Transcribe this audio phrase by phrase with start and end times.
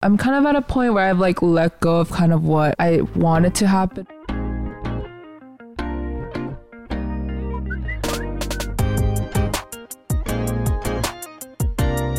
[0.00, 2.76] I'm kind of at a point where I've like let go of kind of what
[2.78, 4.06] I wanted to happen.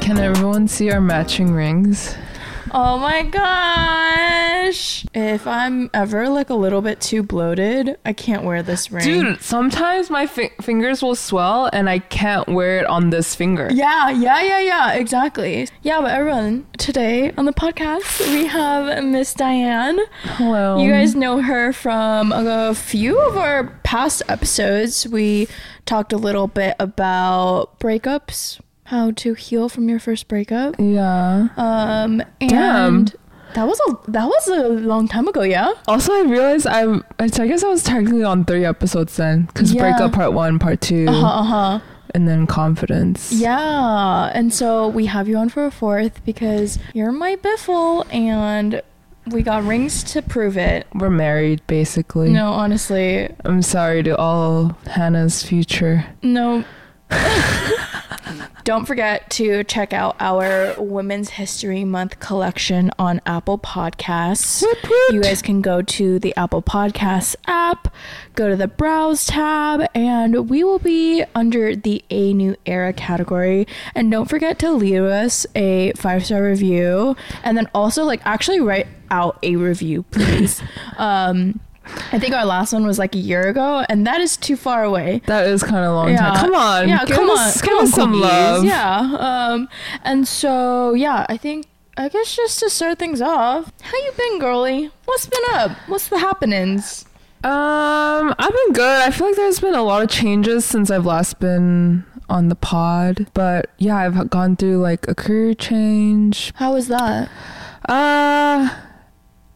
[0.02, 2.18] Can everyone see our matching rings?
[2.72, 5.05] Oh my gosh.
[5.14, 9.04] If I'm ever like a little bit too bloated, I can't wear this ring.
[9.04, 13.70] Dude, sometimes my fi- fingers will swell and I can't wear it on this finger.
[13.71, 15.68] Yeah, yeah, yeah, yeah, exactly.
[15.82, 20.00] Yeah, but everyone, today on the podcast, we have Miss Diane.
[20.24, 20.82] Hello.
[20.83, 25.07] You guys know her from a few of our past episodes.
[25.07, 25.47] We
[25.86, 30.75] talked a little bit about breakups, how to heal from your first breakup.
[30.79, 31.50] Yeah.
[31.57, 33.06] Um and Damn.
[33.56, 35.72] that was a that was a long time ago, yeah?
[35.88, 36.84] Also, I realized I,
[37.20, 39.81] I guess I was technically on three episodes then, because Yeah.
[39.81, 41.80] breakup part one, part two, Uh-huh, uh-huh.
[42.16, 43.31] and then confidence.
[43.31, 48.81] Yeah, and so we have you on for a fourth because you're my biffle and
[49.28, 50.88] we got rings to prove it.
[50.95, 52.30] We're married, basically.
[52.31, 56.06] No, honestly, I'm sorry to all Hana's future.
[56.23, 56.63] no.
[58.63, 64.63] Don't forget to check out our Women's History Month collection on Apple Podcasts.
[65.09, 67.93] You guys can go to the Apple Podcasts app,
[68.35, 73.66] go to the Browse tab, and we will be under the A New Era category.
[73.95, 78.59] And don't forget to leave us a five star review, and then also like actually
[78.59, 80.61] write out a review, please.
[80.97, 81.59] um,
[82.11, 84.83] I think our last one was like a year ago, and that is too far
[84.83, 85.22] away.
[85.25, 86.35] That is kind of a long time.
[86.35, 86.88] Come on.
[86.89, 87.61] Yeah, give come us, on.
[87.61, 88.22] Give come us some cookies.
[88.23, 88.63] love.
[88.66, 88.99] Yeah.
[89.19, 89.69] Um,
[90.03, 94.39] and so yeah, I think I guess just to start things off, how you been,
[94.39, 94.91] girly?
[95.05, 95.72] What's been up?
[95.88, 97.05] What's the happenings?
[97.44, 99.02] Um, I've been good.
[99.02, 102.55] I feel like there's been a lot of changes since I've last been on the
[102.55, 103.27] pod.
[103.33, 106.53] But yeah, I've gone through like a career change.
[106.55, 107.30] How was that?
[107.88, 108.69] Uh,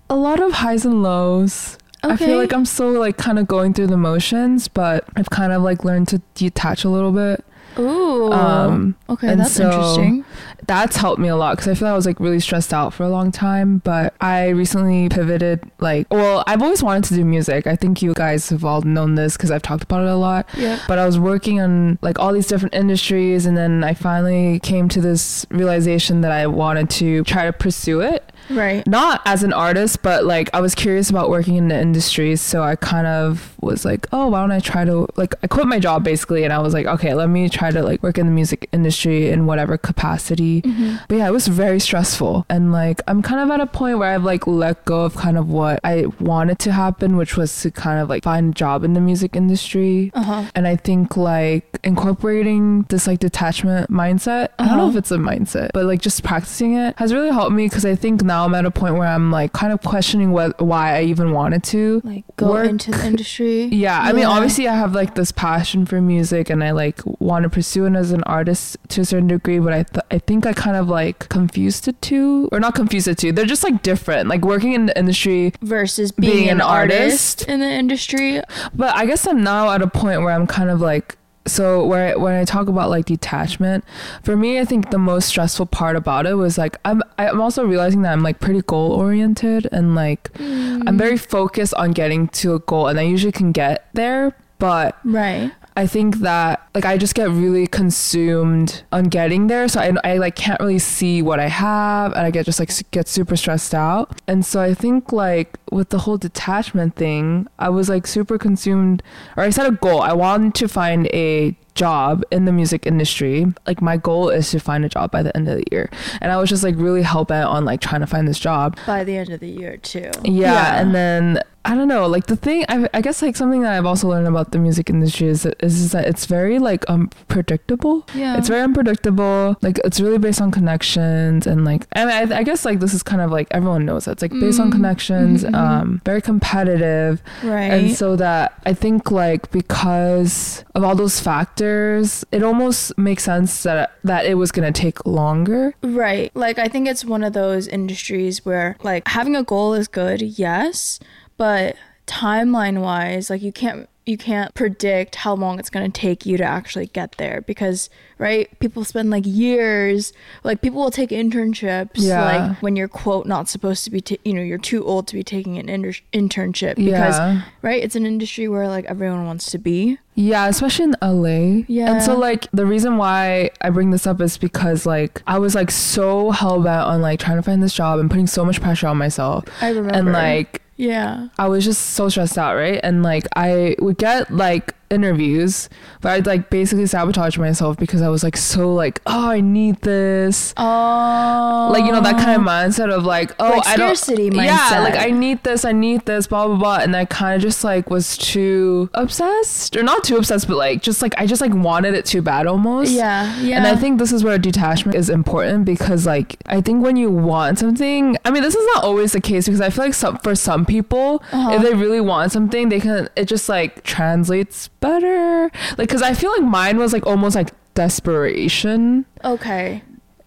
[0.09, 1.77] a lot of highs and lows.
[2.03, 5.53] I feel like I'm still like kind of going through the motions, but I've kind
[5.53, 7.43] of like learned to detach a little bit.
[7.79, 8.31] Ooh.
[8.31, 10.25] Um, okay, that's so- interesting.
[10.67, 12.93] That's helped me a lot because I feel like I was like really stressed out
[12.93, 13.79] for a long time.
[13.79, 15.69] But I recently pivoted.
[15.79, 17.67] Like, well, I've always wanted to do music.
[17.67, 20.47] I think you guys have all known this because I've talked about it a lot.
[20.57, 20.79] Yeah.
[20.87, 24.89] But I was working on like all these different industries, and then I finally came
[24.89, 28.29] to this realization that I wanted to try to pursue it.
[28.49, 28.85] Right.
[28.85, 32.61] Not as an artist, but like I was curious about working in the industry, so
[32.61, 35.79] I kind of was like, oh, why don't I try to like I quit my
[35.79, 38.31] job basically, and I was like, okay, let me try to like work in the
[38.31, 40.52] music industry in whatever capacity.
[40.61, 40.95] Mm-hmm.
[41.07, 44.13] But yeah, it was very stressful, and like I'm kind of at a point where
[44.13, 47.71] I've like let go of kind of what I wanted to happen, which was to
[47.71, 50.11] kind of like find a job in the music industry.
[50.13, 50.43] Uh huh.
[50.55, 54.91] And I think like incorporating this like detachment mindset, I don't know Uh-huh.
[54.91, 57.95] if it's a mindset, but like just practicing it has really helped me because I
[57.95, 61.03] think now I'm at a point where I'm like kind of questioning what why I
[61.03, 62.01] even wanted to.
[62.03, 63.63] Like go Work- into the industry.
[63.83, 67.43] Yeah, I mean obviously I have like this passion for music and I like want
[67.43, 70.32] to pursue it as an artist to a certain degree, but I th- I think
[70.41, 73.31] I kind of like confused the two or not confused the two.
[73.31, 74.29] They're just like different.
[74.29, 77.49] Like working in the industry Versus being, Being an an artist, artist.
[77.49, 78.41] in the industry.
[78.73, 82.17] But I guess I'm now at a point where I'm kind of like so where
[82.17, 83.83] when I talk about like detachment,
[84.23, 87.65] for me I think the most stressful part about it was like I'm I'm also
[87.65, 90.97] realizing that I'm like pretty goal oriented and like I'm mm.
[90.97, 95.51] very focused on getting to a goal and I usually can get there, but Right.
[95.75, 100.17] I think that like I just get really consumed on getting there, so I, I
[100.17, 103.73] like can't really see what I have, and I get just like get super stressed
[103.73, 104.19] out.
[104.27, 109.01] And so I think like with the whole detachment thing, I was like super consumed,
[109.35, 110.01] or I set a goal.
[110.01, 113.45] I wanted to find a job in the music industry.
[113.67, 115.89] Like my goal is to find a job by the end of the year,
[116.21, 118.77] and I was just like really hell bent on like trying to find this job.
[118.85, 120.11] By the end of the year too.
[120.23, 123.71] Yeah, and then I don't know, like the thing I, I guess like something that
[123.77, 128.05] I've also learned about the music industry is is, is that it's very like unpredictable.
[128.13, 128.37] yeah.
[128.37, 129.55] It's very unpredictable.
[129.61, 133.01] Like it's really based on connections and like and I, I guess like this is
[133.01, 134.71] kind of like everyone knows that it's like based on Mm.
[134.73, 135.55] connections, Mhm, mhm.
[135.55, 137.71] um, very competitive, right.
[137.73, 143.63] and so that I think like because of all those factors, it almost makes sense
[143.63, 145.73] that that it was gonna take longer.
[145.81, 146.31] Right.
[146.35, 150.21] Like I think it's one of those industries where like having a goal is good,
[150.21, 150.99] yes,
[151.37, 151.75] but
[152.07, 156.35] timeline wise, like you can't you can't predict how long it's going to take you
[156.37, 157.89] to actually get there because
[158.19, 160.11] right people spend like years
[160.43, 162.23] like people will take internships Yeah.
[162.49, 165.15] like when you're quote not supposed to be ta- you know you're too old to
[165.15, 167.41] be taking an inter- internship because Yeah.
[167.61, 171.63] right it's an industry where like everyone wants to be Yeah, especially in LA.
[171.67, 171.91] Yeah.
[171.93, 175.55] And so like the reason why I bring this up is because like I was
[175.55, 178.61] like so hell bent on like trying to find this job and putting so much
[178.61, 179.45] pressure on myself.
[179.61, 182.79] i remember And like yeah I was just so stressed out, right?
[182.83, 185.69] And like I would get like interviews,
[186.01, 189.81] but I'd like basically sabotage myself because I was like so like, oh, I need
[189.81, 190.53] this.
[190.57, 194.29] oh Like you know that kind of mindset of like oh Like I don't scarcity
[194.35, 196.77] yeah like I need this I need this blah blah blah.
[196.77, 200.81] And I kind of just like was too obsessed or not too obsessed but like
[200.81, 202.91] just like I just like wanted it too bad almost.
[202.91, 206.83] Yeah yeah and I think this is where detachment is important because like I think
[206.83, 209.85] when you want something I mean this is not always the case because I feel
[209.85, 211.55] like some for some people Uh-huh.
[211.55, 215.49] if they really want something they can it just like translates better.
[215.77, 219.05] Like because I feel like mine was like almost like desperation.
[219.23, 219.81] Okay.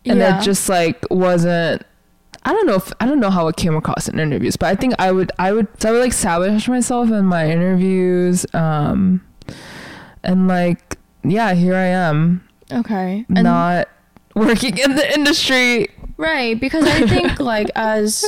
[0.07, 0.41] And yeah.
[0.41, 1.83] it just like wasn't
[2.45, 4.77] I don't know if I don't know how it came across in interviews, but I
[4.77, 9.21] think I would I would so I would like sabotage myself in my interviews, um,
[10.23, 12.47] and like yeah, here I am.
[12.71, 13.27] Okay.
[13.29, 13.89] And not
[14.37, 15.89] working in the industry.
[16.19, 18.25] Right, because I think like as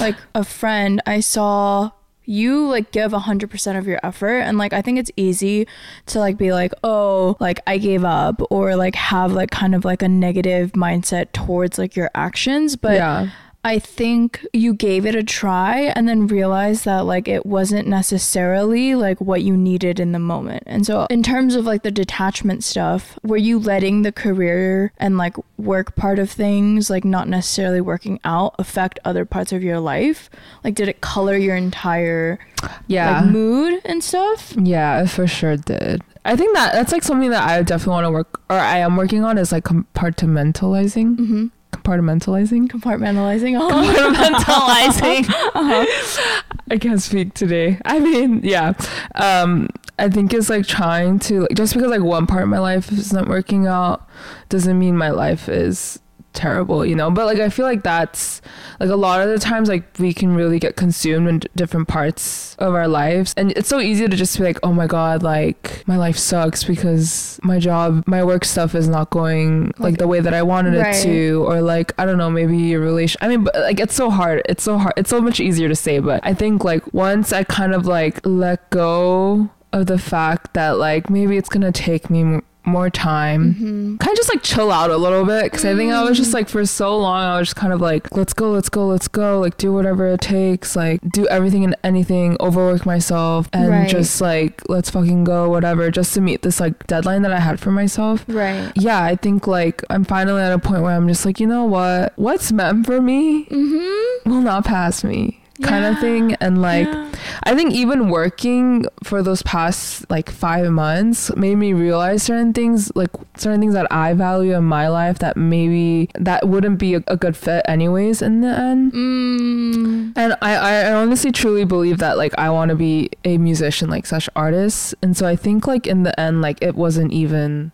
[0.00, 1.92] like a friend, I saw
[2.30, 5.66] you like give 100% of your effort and like I think it's easy
[6.06, 9.84] to like be like, "Oh, like I gave up" or like have like kind of
[9.84, 13.30] like a negative mindset towards like your actions, but yeah,
[13.62, 18.94] I think you gave it a try and then realized that like it wasn't necessarily
[18.94, 20.62] like what you needed in the moment.
[20.66, 25.18] And so in terms of like the detachment stuff, were you letting the career and
[25.18, 29.78] like work part of things like not necessarily working out affect other parts of your
[29.78, 30.30] life?
[30.64, 32.38] Like did it color your entire
[32.86, 34.54] yeah, like mood and stuff?
[34.56, 36.02] yeah, it for sure did.
[36.24, 38.96] I think that that's like something that I definitely want to work or I am
[38.96, 41.16] working on is like compartmentalizing.
[41.16, 41.46] Mm-hmm.
[41.72, 42.68] Compartmentalizing.
[42.68, 43.58] Compartmentalizing.
[43.60, 43.70] Oh.
[43.70, 45.26] compartmentalizing.
[45.52, 46.42] Uh-huh.
[46.70, 47.78] I can't speak today.
[47.84, 48.72] I mean, yeah.
[49.16, 49.68] Um,
[49.98, 52.90] I think it's like trying to like just because like one part of my life
[52.92, 54.08] is not working out
[54.48, 55.98] doesn't mean my life is
[56.32, 57.10] terrible, you know.
[57.10, 58.40] But like I feel like that's
[58.78, 61.88] like a lot of the times like we can really get consumed in d- different
[61.88, 65.22] parts of our lives, and it's so easy to just be like, oh my god,
[65.22, 70.06] like my life sucks because my job, my work stuff is not going like, the
[70.08, 70.94] way that I wanted Right.
[70.94, 73.18] it to, or like I don't know, maybe your relation.
[73.22, 74.42] I mean, but like it's so hard.
[74.48, 74.94] It's so hard.
[74.96, 78.20] It's so much easier to say, but I think like once I kind of like
[78.24, 83.96] let go of the fact that like maybe it's gonna take me more time Mm-hmm.
[83.96, 86.32] kind of just like chill out a little bit because I think I was just
[86.32, 89.08] like for so long I was just kind of like let's go let's go let's
[89.08, 93.88] go like do whatever it takes like do everything and anything overwork myself and Right.
[93.88, 97.60] just like let's fucking go whatever just to meet this like deadline that I had
[97.60, 98.72] for myself Right.
[98.76, 101.64] yeah I think like I'm finally at a point where I'm just like you know
[101.64, 104.30] what what's meant for me Mm-hmm.
[104.30, 107.06] will not pass me kind of thing and like Yeah.
[107.44, 112.90] I think even working for those past like five months made me realize certain things,
[112.94, 117.02] like certain things that I value in my life that maybe that wouldn't be a,
[117.06, 118.92] a good fit anyways in the end.
[118.92, 120.12] Mm.
[120.16, 124.06] And I, I honestly truly believe that like I want to be a musician like
[124.06, 124.94] such artist.
[125.02, 127.72] And so I think like in the end, like it wasn't even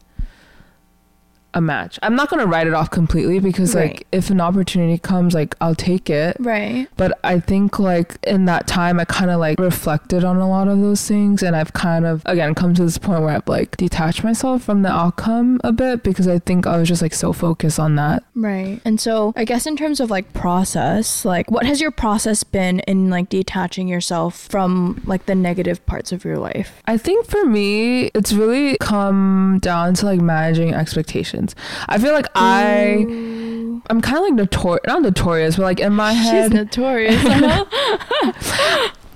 [1.57, 1.99] a match.
[2.03, 3.89] I'm not gonna write it off completely because Right.
[3.95, 6.87] like if an opportunity comes, like I'll take it Right.
[6.97, 10.69] but i think like in that time i kind of like reflected on a lot
[10.69, 13.77] of those things and i've kind of again come to this point where i've like
[13.77, 17.33] detached myself from the outcome a bit because i think i was just like so
[17.33, 18.81] focused on that Right.
[18.85, 22.81] And so I guess in terms of like process, like what has your process been
[22.81, 26.83] in like detaching yourself from like the negative parts of your life?
[26.87, 31.46] i think for me it's really come down to like managing expectations
[31.89, 33.83] i feel like i Ooh.
[33.91, 37.25] i'm kind of like notorious not notorious but like in my head, She's notorious.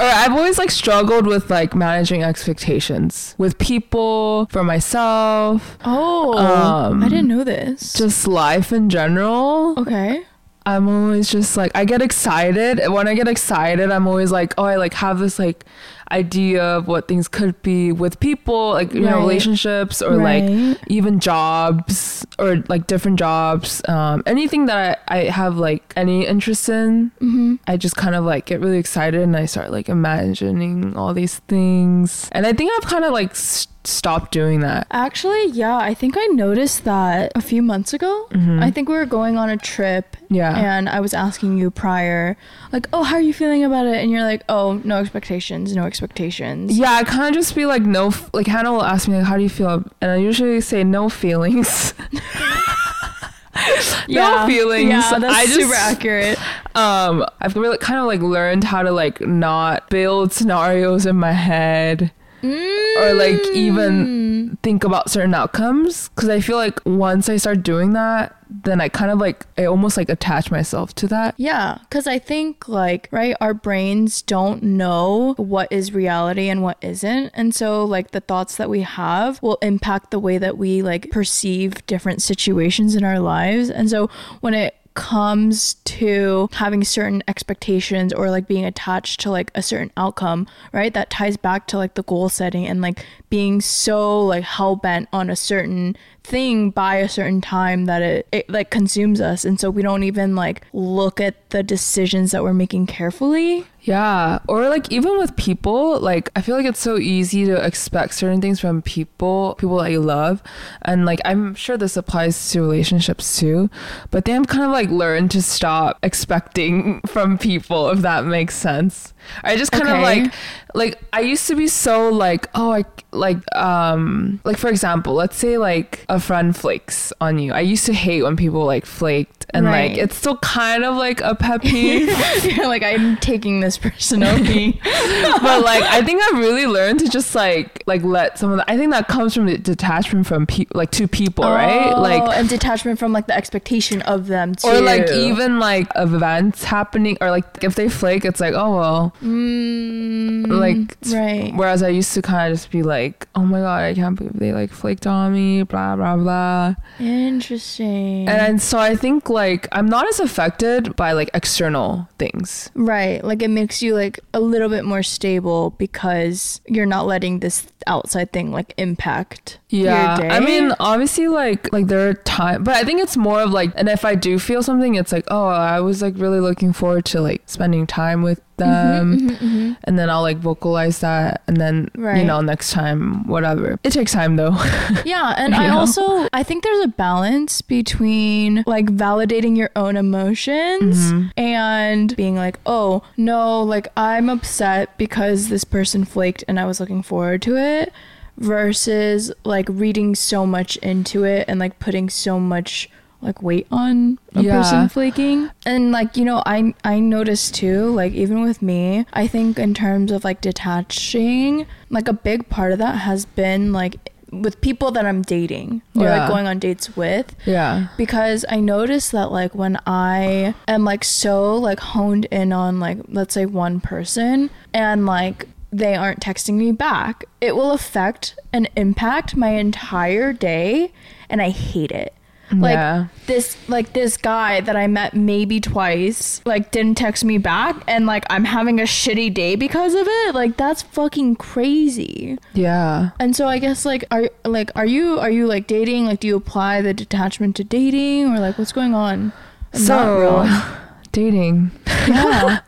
[0.00, 7.02] or I've always like struggled with like managing expectations with people, for myself, oh, Um,
[7.02, 7.92] I didn't know this.
[7.92, 9.78] just life in general.
[9.78, 10.24] okay.
[10.66, 12.80] I'm always just like I get excited.
[12.88, 15.64] When I get excited, I'm always like, oh, I like have this like
[16.12, 20.44] idea of what things could be with people, like you know, relationships or like
[20.88, 23.80] even jobs or like different jobs.
[23.88, 27.56] Um, anything that I, I have like any interest in, Mm-hmm.
[27.66, 31.38] I just kind of like get really excited and I start like imagining all these
[31.48, 32.28] things.
[32.32, 34.86] And I think I've kind of like s- stopped doing that.
[34.90, 38.26] Actually, yeah, I think I noticed that a few months ago.
[38.30, 38.62] Mhm.
[38.62, 40.54] I think we were going on a trip Yeah.
[40.56, 42.36] and I was asking you prior,
[42.72, 43.96] like, oh, how are you feeling about it?
[43.96, 46.76] And you're like, oh, no expectations, no expectations.
[46.78, 49.24] Yeah, I kind of just be like, no, f- like Hana will ask me, like,
[49.26, 49.82] how do you feel?
[50.02, 51.94] And I usually say, no feelings.
[54.08, 54.90] no feelings.
[54.90, 56.38] Yeah, that's I just, super accurate.
[56.76, 61.32] Um, I've really kind of like learned how to like not build scenarios in my
[61.32, 63.54] head or like Mm.
[63.54, 68.80] even think about certain outcomes because I feel like once I start doing that, then
[68.80, 71.34] I kind of like I almost like attach myself to that.
[71.36, 76.76] Yeah, because I think, like, right, our brains don't know what is reality and what
[76.82, 77.30] isn't.
[77.34, 81.10] And so, like, the thoughts that we have will impact the way that we, like,
[81.12, 83.70] perceive different situations in our lives.
[83.70, 89.50] And so, when it comes to having certain expectations or like being attached to like
[89.54, 90.92] a certain outcome, right?
[90.92, 95.08] That ties back to like the goal setting and like being so like hell bent
[95.12, 99.44] on a certain thing by a certain time that it, it like consumes us.
[99.44, 103.66] And so we don't even like look at the decisions that we're making carefully.
[103.82, 108.12] Yeah, or like even with people, like I feel like it's so easy to expect
[108.12, 110.42] certain things from people, people that you love,
[110.82, 113.70] and like I'm sure this applies to relationships too.
[114.10, 118.54] But then I've kind of like learned to stop expecting from people, if that makes
[118.54, 119.14] sense.
[119.44, 120.32] I just kind of like,
[120.74, 125.36] like I used to be so like, oh, I like, um, like for example, let's
[125.36, 127.52] say like a friend flakes on you.
[127.52, 129.90] I used to hate when people like flaked, and Right.
[129.90, 132.08] like it's still kind of like a pet peeve.
[132.56, 137.08] You're like, I'm taking this person over but like I think I've really learned to
[137.08, 140.46] just like like let some of the I think that comes from the detachment from
[140.46, 141.92] people like two people, right?
[141.92, 144.68] Oh, Like and detachment from like the expectation of them too.
[144.68, 149.14] or like even like events happening or like if they flake it's like oh well
[149.22, 151.14] Mm, like mm-hmm.
[151.14, 151.54] right.
[151.54, 154.38] whereas I used to kind of just be like oh my god I can't believe
[154.38, 158.28] they like flaked on me blah blah blah Interesting.
[158.28, 163.22] and, and so I think like I'm not as affected by like external things Right.
[163.22, 167.66] Like it makes you like a little bit more stable because you're not letting this
[167.86, 170.18] outside thing like impact Yeah.
[170.30, 173.72] I mean, obviously, like like there are time but I think it's more of like,
[173.76, 177.04] and if I do feel something, it's like, oh, I was like really looking forward
[177.06, 181.90] to like spending time with Mm-hmm, them, and then I'll like vocalize that, and then
[181.96, 183.78] you know next time, whatever.
[183.82, 184.50] It takes time though.
[185.06, 185.78] yeah, and I know?
[185.78, 191.28] also I think there's a balance between like validating your own emotions Mm-hmm.
[191.40, 196.80] and being like, "Oh, no, like I'm upset because this person flaked and I was
[196.80, 197.92] looking forward to it."
[198.40, 202.88] Versus like reading so much into it and like putting so much
[203.22, 204.56] like weight on a Yeah.
[204.62, 209.26] person flaking and like you know i i noticed too like even with me i
[209.26, 214.10] think in terms of like detaching like a big part of that has been like
[214.32, 216.20] with people that i'm dating or Yeah.
[216.20, 221.02] like going on dates with yeah, because I noticed that like when I am like
[221.04, 226.54] so like honed in on like let's say one person and like they aren't texting
[226.54, 230.92] me back, it will affect and impact my entire day
[231.28, 232.14] and I hate it.
[232.52, 233.06] Like Yeah.
[233.28, 238.06] this like this guy that I met maybe twice like didn't text me back and
[238.06, 240.34] like I'm having a shitty day because of it.
[240.34, 242.38] Like that's fucking crazy.
[242.52, 243.10] yeah.
[243.20, 246.06] And so I guess like are like are you are you like dating?
[246.06, 249.32] Like do you apply the detachment to dating or like what's going on?
[249.70, 250.48] that So
[251.12, 251.70] dating,
[252.08, 252.62] yeah.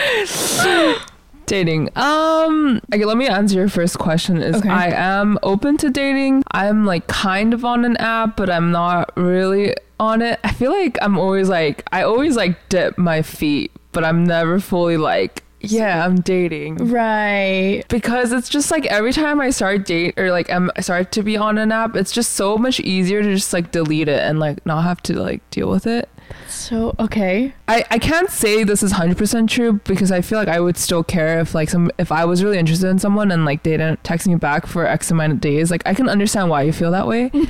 [1.46, 1.90] dating.
[1.96, 4.38] Um, okay, let me answer your first question.
[4.38, 4.68] Is Okay.
[4.68, 6.42] I am open to dating.
[6.52, 10.38] I'm like kind of on an app, but I'm not really on it.
[10.44, 14.60] I feel like I'm always like I always like dip my feet, but I'm never
[14.60, 16.76] fully like yeah, I'm dating.
[16.76, 17.84] right.
[17.88, 21.22] Because it's just like every time I start date or like I'm, I start to
[21.22, 24.38] be on an app, it's just so much easier to just like delete it and
[24.40, 26.08] like not have to like deal with it.
[26.48, 27.54] So okay.
[27.68, 31.04] I, I can't say this is 100% true because I feel like I would still
[31.04, 34.02] care if like some if I was really interested in someone and like they didn't
[34.04, 36.90] text me back for X amount of days like I can understand why you feel
[36.90, 37.30] that way.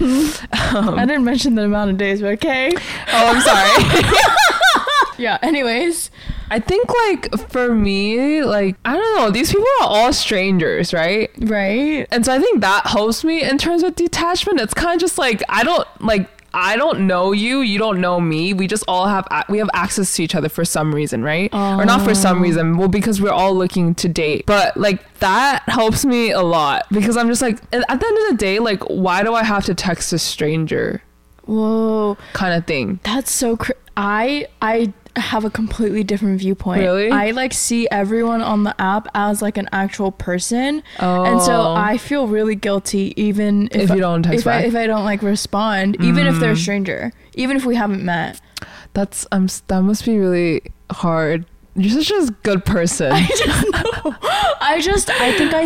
[0.71, 2.71] Um, I didn't mention the amount of days, but okay.
[2.77, 4.15] oh, I'm sorry.
[5.21, 5.39] Yeah.
[5.43, 6.11] Anyways.
[6.53, 11.31] I think like for me like I don't know these people are all strangers, right?
[11.39, 12.09] Right.
[12.11, 14.61] And so I think that helps me in terms of detachment.
[14.61, 18.21] It's kind of just like I don't like I don't know you, you don't know
[18.21, 18.53] me.
[18.53, 21.53] We just all have a- we have access to each other for some reason, right?
[21.55, 22.77] Or not for some reason.
[22.77, 24.47] Well, because we're all looking to date.
[24.47, 28.19] But like that helps me a lot because I'm just like at at the end
[28.19, 31.03] of the day, like why do I have to text a stranger
[31.47, 32.17] Whoa.
[32.33, 33.01] kind of thing?
[33.05, 36.81] That's so cr- I I have a completely different viewpoint.
[36.81, 37.11] Really?
[37.11, 40.83] I like see everyone on the app as like an actual person.
[40.99, 41.75] And so Oh.
[41.77, 44.65] I feel really guilty even if, If I- you don't text if back.
[44.65, 44.69] Mm.
[44.69, 48.41] if I don't like respond, even if they're a stranger, even if we haven't met.
[48.95, 51.47] That's um that must be really hard.
[51.77, 53.13] You're such a good person.
[53.15, 54.15] I just know.
[54.61, 55.65] I just I think I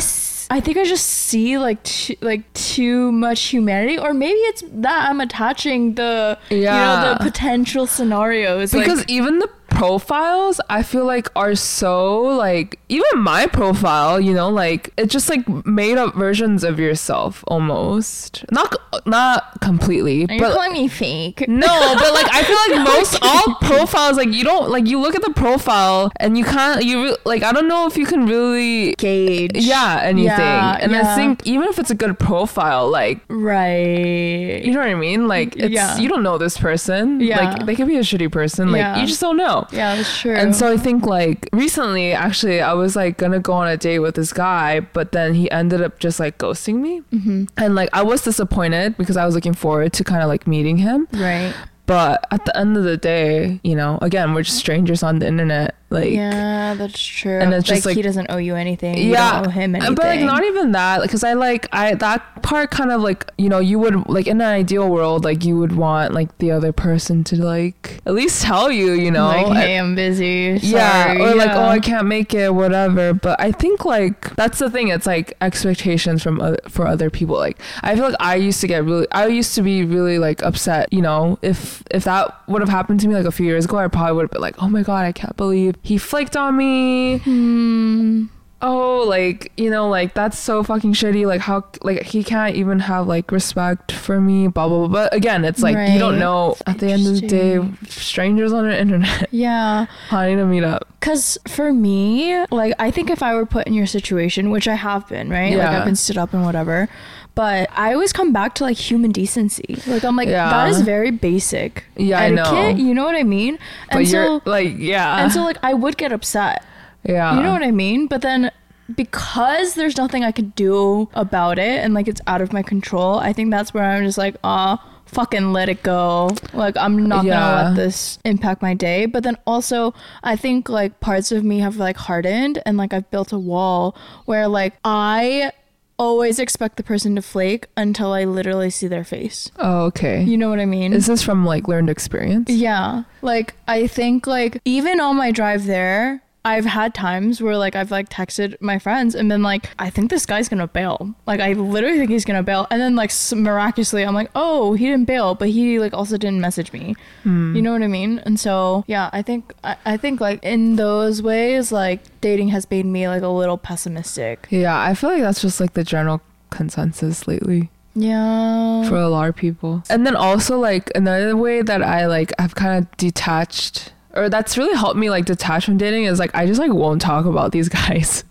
[0.51, 5.09] I think I just see like too, like too much humanity or maybe it's that
[5.09, 7.15] I'm attaching the you know Yeah.
[7.19, 13.05] the potential scenarios because like, even the profiles i feel like are so like even
[13.19, 18.75] my profile you know like it's just like made up versions of yourself almost not
[19.07, 21.45] not completely are you but calling me fake?
[21.49, 21.67] no
[21.99, 25.23] but like i feel like most all profiles like you don't like you look at
[25.23, 28.95] the profile and you can't you re- like i don't know if you can really
[28.95, 29.53] Gauge.
[29.57, 34.63] yeah anything Yeah, and i think even if it's a good profile like Right.
[34.65, 35.27] you know what I mean?
[35.29, 35.97] Like it's Yeah.
[35.99, 37.21] you don't know this person.
[37.21, 37.41] Yeah.
[37.41, 38.71] Like they could be a shitty person.
[38.73, 39.01] Like Yeah.
[39.01, 39.67] you just don't know.
[39.75, 40.35] Yeah, that's true.
[40.35, 43.99] And so I think like recently actually I was like gonna go on a date
[43.99, 47.03] with this guy, but then he ended up just like ghosting me.
[47.13, 47.45] Mm-hmm.
[47.57, 50.79] And like I was disappointed because I was looking forward to kind of like meeting
[50.79, 51.09] him.
[51.13, 51.55] right.
[51.87, 55.27] But at the end of the day, you know, again, we're just strangers on the
[55.27, 55.75] internet.
[55.95, 57.39] Like yeah, that's true.
[57.39, 58.99] And it's just, like, he doesn't owe you anything.
[58.99, 59.95] You yeah, don't owe him anything.
[59.95, 63.49] but like not even that, because I like I that part kind of like you
[63.49, 66.73] know you would like in an ideal world like you would want like the other
[66.73, 70.59] person to like at least tell you you know like, I- hey, I'm busy.
[70.63, 71.21] yeah Sorry.
[71.23, 74.89] or like oh I can't make it whatever but I think like that's the thing
[74.89, 78.67] it's like expectations from other, for other people like I feel like I used to
[78.67, 82.61] get really I used to be really like upset you know if if that would
[82.61, 84.63] have happened to me like a few years ago I probably would have been like
[84.63, 88.25] oh my god I can't believe he flaked on me Hmm.
[88.63, 92.79] oh like you know like that's so fucking shitty like how like he can't even
[92.81, 96.19] have like respect for me blah blah blah but again it's like you don't Right.
[96.21, 99.87] know at the end of the day strangers on the internet Yeah.
[100.09, 103.75] planning to meet up Cause for me, like I think if I were put in
[103.75, 105.51] your situation, which I have been, right?
[105.55, 105.79] Like Yeah.
[105.81, 106.89] I've been stood up and whatever.
[107.35, 109.79] But I always come back to like human decency.
[109.87, 110.49] Like I'm like Yeah.
[110.51, 111.85] that is very basic.
[111.97, 112.43] Yeah, I know.
[112.43, 113.59] etiquette, You know what I mean?
[113.91, 116.63] And so like yeah and so like I would get upset.
[117.03, 118.07] yeah You know what I mean?
[118.07, 118.51] But then
[118.97, 123.19] because there's nothing I could do about it and like it's out of my control,
[123.19, 126.31] I think that's where I'm just like, ah, fucking let it go.
[126.53, 127.35] Like I'm not Yeah.
[127.35, 129.07] gonna let this impact my day.
[129.07, 133.11] But then also I think like parts of me have like hardened and like I've
[133.11, 135.51] built a wall where like I
[135.99, 139.51] always expect the person to flake until I literally see their face.
[139.59, 140.93] oh okay You know what I mean?
[140.93, 143.05] is this from like learned experience Yeah.
[143.23, 147.91] Like I think like even on my drive there, I've had times where like I've
[147.91, 151.15] like texted my friends and been like, I think this guy's gonna bail.
[151.27, 152.67] Like I literally think he's gonna bail.
[152.71, 156.19] And then like s- miraculously, I'm like, oh, he didn't bail, but he like also
[156.19, 156.97] didn't message me.
[157.23, 157.57] Hmm.
[157.57, 158.19] You know what I mean?
[158.27, 162.71] And so yeah, I think I, I think like in those ways, like dating has
[162.71, 164.47] made me like a little pessimistic.
[164.51, 168.87] yeah I feel like that's just like the general consensus lately Yeah.
[168.89, 169.83] for a lot of people.
[169.89, 174.57] And then also like another way that I like have kind of detached or that's
[174.59, 177.53] really helped me like detach from dating is like I just like won't talk about
[177.53, 178.25] these guys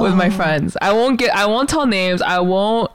[0.00, 0.30] with my Oh.
[0.30, 0.76] friends.
[0.80, 2.22] I won't get I won't tell names.
[2.22, 2.90] I won't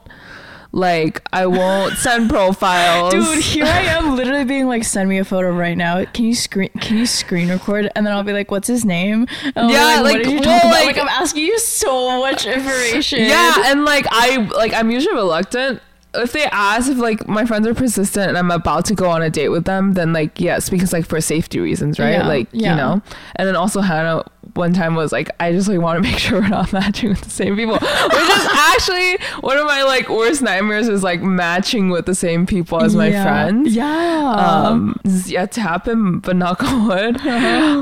[0.74, 3.12] like I won't send profiles.
[3.12, 6.02] Dude, here I am literally being like, send me a photo right now.
[6.06, 7.90] Can you screen can you screen record?
[7.94, 9.26] And then I'll be like, what's his name?
[9.54, 13.20] And Yeah, like, you well, like- Like I'm asking you so much information.
[13.20, 15.82] yeah, and like I like I'm usually reluctant.
[16.14, 19.22] If they ask if like my friends are persistent and I'm about to go on
[19.22, 22.12] a date with them, then like yes, because like for safety reasons, right?
[22.12, 22.70] Yeah, like yeah.
[22.72, 23.02] you know.
[23.36, 26.40] And then also Hana one time was like, I just like want to make sure
[26.40, 30.42] we're not matching with the same people, which is actually one of my like worst
[30.42, 33.22] nightmares is like matching with the same people as my Yeah.
[33.24, 33.74] friends.
[33.74, 34.34] Yeah.
[34.36, 37.20] Um, is yet to happen, but knock on wood.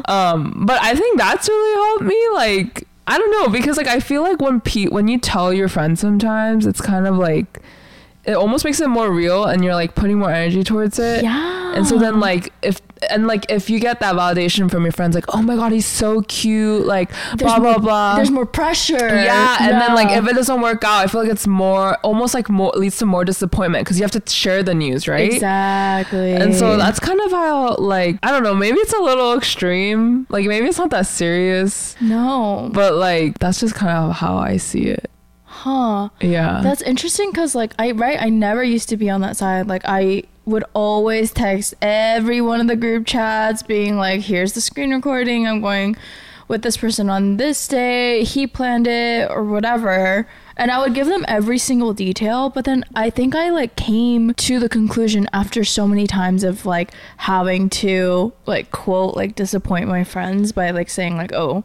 [0.08, 2.28] Um, but I think that's really helped me.
[2.34, 5.66] Like, I don't know because like I feel like when Pete when you tell your
[5.68, 7.60] friends sometimes it's kind of like
[8.24, 11.22] it almost makes it more real and you're like putting more energy towards it.
[11.24, 11.58] yeah.
[11.74, 12.80] And so then like if
[13.10, 15.86] and like if you get that validation from your friends like oh my god he's
[15.86, 18.98] so cute like There's blah blah more- blah There's more pressure.
[18.98, 22.34] yeah, and then like if it doesn't work out, I feel like it's more almost
[22.34, 25.32] like more leads to more disappointment because you have to share the news, right?
[25.32, 26.32] Exactly.
[26.34, 30.26] And so that's kind of how like I don't know, maybe it's a little extreme.
[30.28, 32.70] Like maybe it's not that serious, no.
[32.72, 35.09] but like that's just kind of how I see it.
[35.60, 36.08] Huh.
[36.22, 36.62] Yeah.
[36.62, 39.66] That's interesting because, like, I right, I never used to be on that side.
[39.68, 44.62] Like, I would always text every one of the group chats, being like, "Here's the
[44.62, 45.46] screen recording.
[45.46, 45.98] I'm going
[46.48, 48.24] with this person on this day.
[48.24, 52.48] He planned it, or whatever." And I would give them every single detail.
[52.48, 56.64] But then I think I like came to the conclusion after so many times of
[56.64, 61.64] like having to like quote like disappoint my friends by like saying like, "Oh."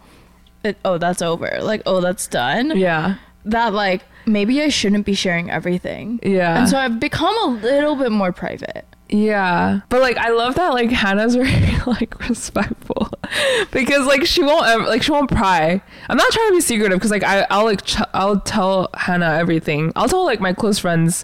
[0.65, 1.59] It, oh, that's over.
[1.61, 3.17] Like, oh, that's done yeah.
[3.45, 6.19] That like maybe I shouldn't be sharing everything.
[6.23, 6.59] Yeah.
[6.59, 8.85] And so I've become a little bit more private.
[9.09, 9.81] yeah.
[9.89, 13.09] But like I love that like Hana's very like respectful.
[13.71, 15.81] because like she won't ever, like she won't pry.
[16.09, 19.35] I'm not trying to be secretive because like I I'll like ch- I'll tell Hana
[19.35, 19.91] everything.
[19.95, 21.23] I'll tell like my close friends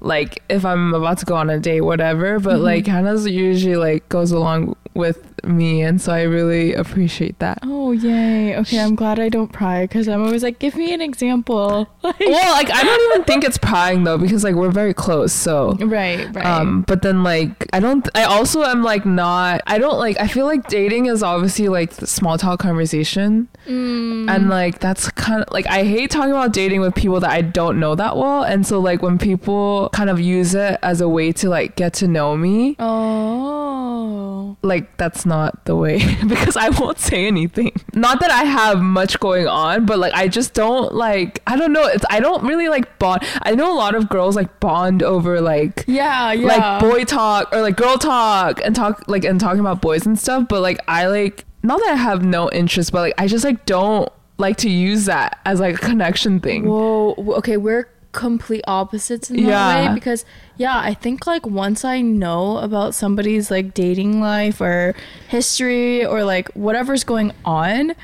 [0.00, 2.38] like if I'm about to go on a date, whatever.
[2.40, 2.62] But Mm-hmm.
[2.62, 7.58] like Hana's usually like goes along with me, and so I really appreciate that.
[7.62, 8.56] Oh yay!
[8.58, 11.88] Okay, I'm glad I don't pry because I'm always like, give me an example.
[12.04, 15.32] Like, Well, like I don't even think it's prying though because like we're very close.
[15.32, 16.44] So right, right.
[16.44, 20.26] um but then like i don't i also am like not i don't like i
[20.28, 24.28] feel like dating is obviously like the small talk conversation Mm.
[24.28, 27.40] and like that's kind of like i hate talking about dating with people that i
[27.40, 31.08] don't know that well and so like when people kind of use it as a
[31.08, 34.54] way to like get to know me oh.
[34.60, 35.33] like that's not
[35.64, 39.98] the way because i won't say anything not that i have much going on but
[39.98, 43.54] like i just don't like i don't know it's i don't really like bond i
[43.54, 46.46] know a lot of girls like bond over like Yeah, yeah.
[46.46, 50.18] like boy talk or like girl talk and talk like and talking about boys and
[50.18, 53.44] stuff but like i like not that i have no interest but like i just
[53.44, 57.14] like don't like to use that as like a connection thing Whoa.
[57.38, 59.88] Okay, we're complete opposites in that Yeah.
[59.88, 60.24] way because
[60.56, 64.94] yeah, I think like once I know about somebody's like dating life or
[65.28, 67.94] history or like whatever's going on,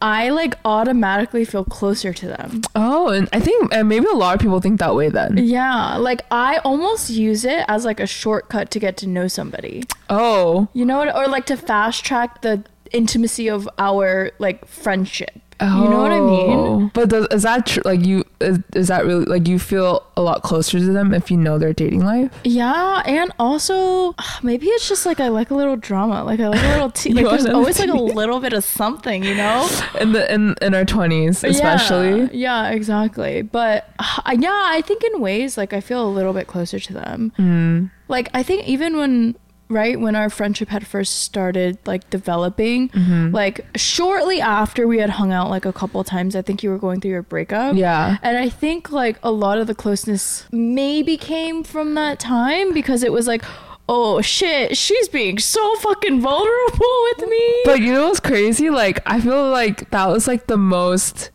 [0.00, 2.62] I like automatically feel closer to them.
[2.76, 5.96] oh and i think and maybe a lot of people think that way then Yeah,
[5.96, 9.82] like I almost use it as like a shortcut to get to know somebody.
[10.08, 11.14] oh You know what?
[11.14, 15.40] Or like to fast track the intimacy of our like friendship.
[15.60, 16.50] You know what I mean?
[16.50, 16.90] Oh.
[16.94, 20.22] but does, is that tr- like you is, is that really like you feel a
[20.22, 24.88] lot closer to them if you know their dating life Yeah, and also maybe it's
[24.88, 26.22] just like I like a little drama.
[26.22, 27.12] Like I like a little tea.
[27.12, 29.68] Like there's always like a little bit of something, you know?
[30.00, 33.42] in the in in our 20s especially Yeah, yeah, exactly.
[33.42, 36.92] But uh, yeah, I think in ways like I feel a little bit closer to
[36.92, 37.32] them.
[37.38, 37.90] Mm.
[38.08, 39.36] Like I think even when
[39.68, 43.34] right when our friendship had first started like developing, Mm-hmm.
[43.34, 46.78] like shortly after we had hung out like a couple times, I think you were
[46.78, 47.76] going through your breakup.
[47.76, 52.72] yeah And I think like a lot of the closeness maybe came from that time
[52.72, 53.42] because it was like,
[53.90, 57.62] oh shit, she's being so fucking vulnerable with me.
[57.64, 58.70] But you know what's crazy?
[58.70, 61.30] Like I feel like that was like the most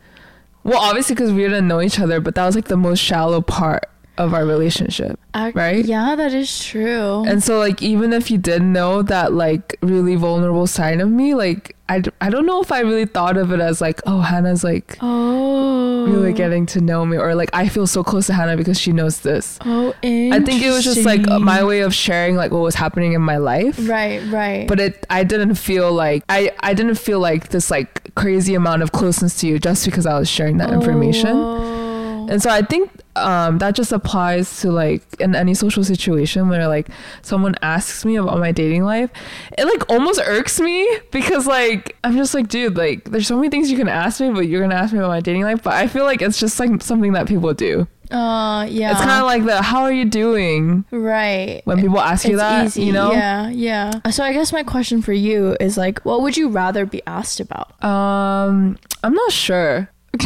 [0.64, 3.42] well, obviously because we didn't know each other, but that was like the most shallow
[3.42, 3.84] part
[4.18, 5.18] of our relationship.
[5.34, 5.84] Ac- right?
[5.84, 7.24] Yeah, that is true.
[7.26, 11.34] And so like even if you did know that like really vulnerable side of me,
[11.34, 14.20] like I, d- I don't know if I really thought of it as like, oh,
[14.20, 18.32] Hana's like oh, really getting to know me or like I feel so close to
[18.34, 19.58] Hana because she knows this.
[19.64, 23.12] Oh, I think it was just like my way of sharing like what was happening
[23.12, 23.76] in my life.
[23.88, 24.66] Right, right.
[24.68, 28.82] but it i didn't feel like i i didn't feel like this like crazy amount
[28.82, 31.83] of closeness to you just because i was sharing that information Oh.
[32.30, 36.66] And so i think um that just applies to like in any social situation where
[36.68, 36.88] like
[37.22, 39.10] someone asks me about my dating life
[39.56, 43.48] it like almost irks me because like i'm just like dude like there's so many
[43.48, 45.74] things you can ask me but you're gonna ask me about my dating life but
[45.74, 48.90] i feel like it's just like something that people do Uh, yeah.
[48.92, 51.62] it's kind of like the how are you doing right.
[51.64, 52.82] when people ask you It's that easy.
[52.84, 53.90] you know Yeah, yeah.
[54.10, 57.40] So I guess my question for you is like, what would you rather be asked
[57.40, 57.72] about?
[57.82, 59.88] um i'm not sure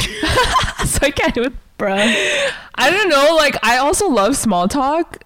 [0.84, 2.52] so i can't even Bruh.
[2.74, 3.36] I don't know.
[3.36, 5.22] Like, I also love small talk.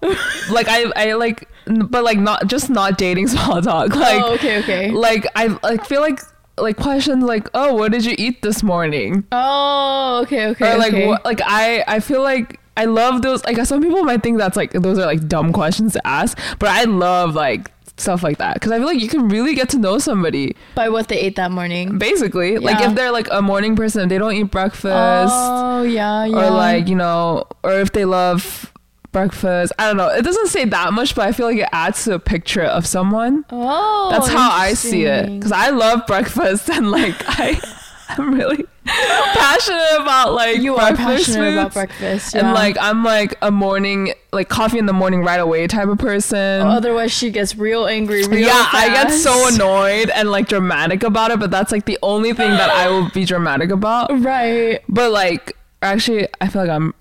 [0.51, 3.95] like, I, I like, but like not just not dating small talk.
[3.95, 4.91] Oh, like, oh, okay, okay.
[4.91, 6.19] like I like feel like
[6.57, 9.25] like questions like, oh, what did you eat this morning?
[9.31, 10.73] Oh, okay, okay.
[10.73, 11.07] or like, okay.
[11.07, 11.25] what?
[11.25, 13.43] Like, I, I feel like I love those.
[13.45, 16.69] Like, some people might think that's like those are like dumb questions to ask, but
[16.69, 19.77] I love like stuff like that because I feel like you can really get to
[19.77, 20.55] know somebody.
[20.75, 21.97] By what they ate that morning.
[21.97, 25.33] Basically, like if they're like a morning person, they don't eat breakfast.
[25.35, 26.35] Oh, yeah, yeah.
[26.35, 28.69] or like you know or if they love
[29.11, 32.03] breakfast i don't know it doesn't say that much but i feel like it adds
[32.03, 36.67] to a picture of someone oh, that's how i see it because i love breakfast
[36.71, 37.61] and like i
[38.17, 41.73] i'm really passionate about like you are passionate about foods.
[41.73, 45.87] breakfast, and like i'm like a morning like coffee in the morning right away type
[45.87, 48.25] of person oh, Otherwise, she gets real angry.
[48.25, 51.99] Real yeah, I get so annoyed and like dramatic about it, but that's like the
[52.01, 54.09] only thing that I will be dramatic about.
[54.19, 54.81] Right.
[54.89, 56.93] But like, actually, I feel like I'm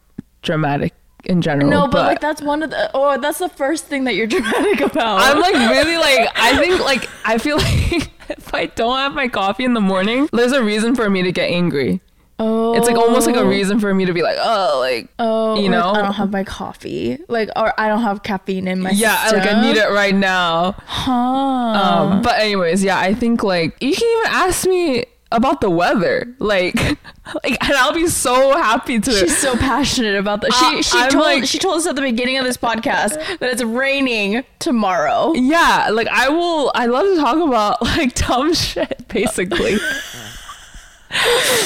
[0.42, 1.70] dramatic in general.
[1.70, 2.90] No, but, like that's one of the.
[2.94, 5.20] Oh, that's the first thing that you're dramatic about.
[5.20, 9.28] I'm like really like I think like I feel like if I don't have my
[9.28, 12.00] coffee in the morning, there's a reason for me to get angry.
[12.38, 12.74] Oh.
[12.74, 15.62] It's like almost like a reason for me to be like, oh, like Oh, you
[15.62, 15.90] like, know?
[15.92, 19.22] I don't have my coffee, like, or I don't have caffeine in my yeah, I-
[19.28, 19.38] system.
[19.40, 20.72] like I need it right now.
[20.86, 21.12] Huh.
[21.12, 26.34] Um, but anyways, yeah, I think like you can even ask me about the weather.
[26.38, 26.74] Like,
[27.44, 29.10] like, and I'll be so happy to.
[29.10, 30.52] She's so passionate about that.
[30.52, 33.14] She Uh, she I'm told like- she told us at the beginning of this podcast
[33.38, 35.32] that it's raining tomorrow.
[35.34, 36.70] yeah, like I will.
[36.74, 39.76] I love to talk about like dumb shit, basically.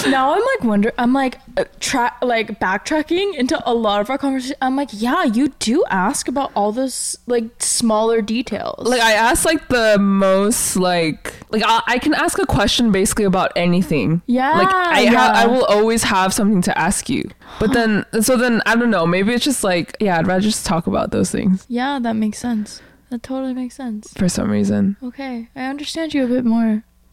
[0.08, 4.18] now I'm like wonder I'm like uh, tra- like backtracking into a lot of our
[4.18, 4.56] conversation.
[4.60, 8.86] I'm like, yeah, you do ask about all those like smaller details.
[8.86, 13.24] like I ask like the most like like I, I can ask a question basically
[13.24, 14.22] about anything.
[14.26, 15.10] Yeah, Like I yeah.
[15.10, 17.30] have I will always have something to ask you.
[17.60, 19.06] But then so then I don't know.
[19.06, 22.38] Maybe it's just like yeah, I'd rather just talk about those things yeah, that makes
[22.38, 22.82] sense.
[23.10, 24.12] That totally makes sense.
[24.14, 24.96] for some reason.
[25.00, 26.82] Okay, I understand you a bit more.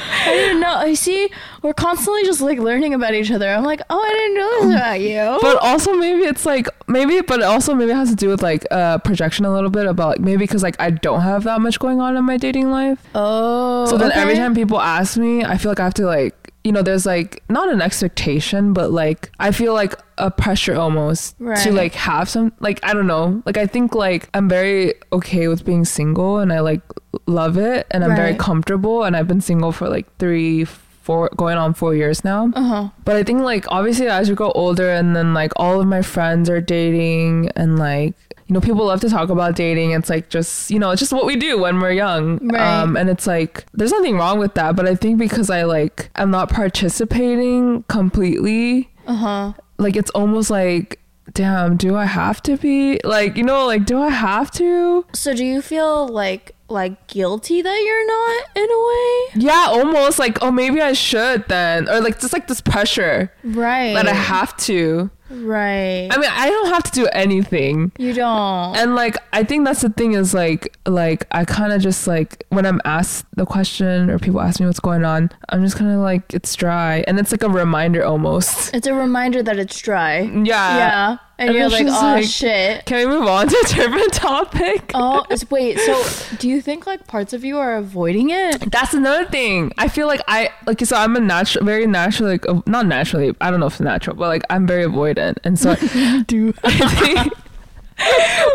[0.00, 0.72] I didn't know.
[0.74, 1.30] I see.
[1.62, 3.48] We're constantly just like learning about each other.
[3.48, 5.38] I'm like, oh, I didn't know this about you.
[5.42, 8.66] But also maybe it's like maybe but also maybe it has to do with like
[8.70, 11.78] uh projection a little bit about like maybe because like I don't have that much
[11.78, 12.98] going on in my dating life.
[13.14, 16.49] oh, So then every time people ask me, I feel like I have to like
[16.64, 21.34] you know, there's like not an expectation, but like I feel like a pressure almost
[21.38, 21.56] Right.
[21.64, 23.42] to like have some like I don't know.
[23.46, 26.82] Like I think like I'm very okay with being single and I like
[27.26, 30.66] love it and I'm very comfortable and I've been single for like 3
[31.10, 32.50] 4 going on 4 years now.
[32.54, 32.88] Uh huh.
[33.04, 36.02] But I think like obviously as you grow older and then like all of my
[36.02, 38.14] friends are dating and like
[38.46, 39.90] you know people love to talk about dating.
[39.98, 42.38] It's like just you know it's just what we do when we're young.
[42.48, 42.60] Right.
[42.82, 44.76] Um, and it's like there's nothing wrong with that.
[44.76, 49.52] But I think because I like I'm not participating completely, Uh huh.
[49.78, 50.98] like it's almost like
[51.40, 55.06] damn do I have to be like you know like do I have to?
[55.14, 59.42] So do you feel like like guilty that you're not in a way?
[59.46, 63.94] Yeah, almost like oh maybe I should then or like just like this pressure Right.
[63.94, 65.10] that I have to.
[65.32, 66.08] Right.
[66.10, 67.92] I mean, I don't have to do anything.
[67.98, 68.76] you don't.
[68.76, 72.44] And like I think that's the thing is like like I kind of just like
[72.50, 75.90] when I'm asked the question or people ask me what's going on, I'm just kind
[75.90, 78.74] of like it's dry and it's like a reminder almost.
[78.74, 80.20] it's a reminder that it's dry.
[80.20, 80.76] Yeah.
[80.76, 81.16] yeah.
[81.40, 82.84] And, And you're like, oh like- shit.
[82.84, 84.90] Can we move on to a different topic?
[84.92, 85.78] Oh, wait.
[85.78, 88.70] So, do you think like parts of you are avoiding it?
[88.70, 89.72] That's another thing.
[89.78, 93.34] I feel like I like so I'm a natural, very natural, like uh, not naturally.
[93.40, 95.74] I don't know if it's natural, but like I'm very avoidant, and so
[96.26, 96.52] Do.
[96.64, 97.32] I think.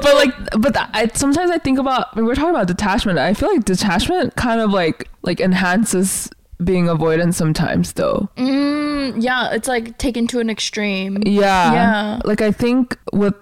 [0.02, 3.18] but like, but I sometimes I think about when we're talking about detachment.
[3.18, 6.30] I feel like detachment kind of like like enhances
[6.64, 8.30] being avoidant sometimes, though.
[8.38, 11.22] Mm, yeah, it's like taken to an extreme.
[11.26, 12.22] Yeah, Yeah.
[12.26, 13.34] Like I think with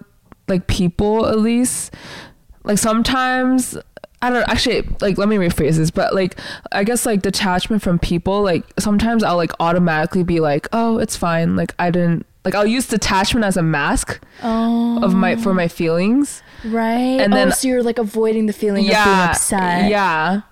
[0.48, 1.94] like people at least,
[2.64, 3.78] like sometimes.
[4.22, 6.40] I don't actually like let me rephrase this, but like
[6.72, 11.18] I guess like detachment from people, like sometimes I'll like automatically be like, oh, it's
[11.18, 11.58] fine.
[11.58, 15.68] Like I didn't like I'll use detachment as a mask Oh, of my for my
[15.68, 16.42] feelings.
[16.64, 17.20] right.
[17.20, 19.90] and oh, then- so you're like avoiding the feeling of being upset.
[19.92, 20.44] Yeah.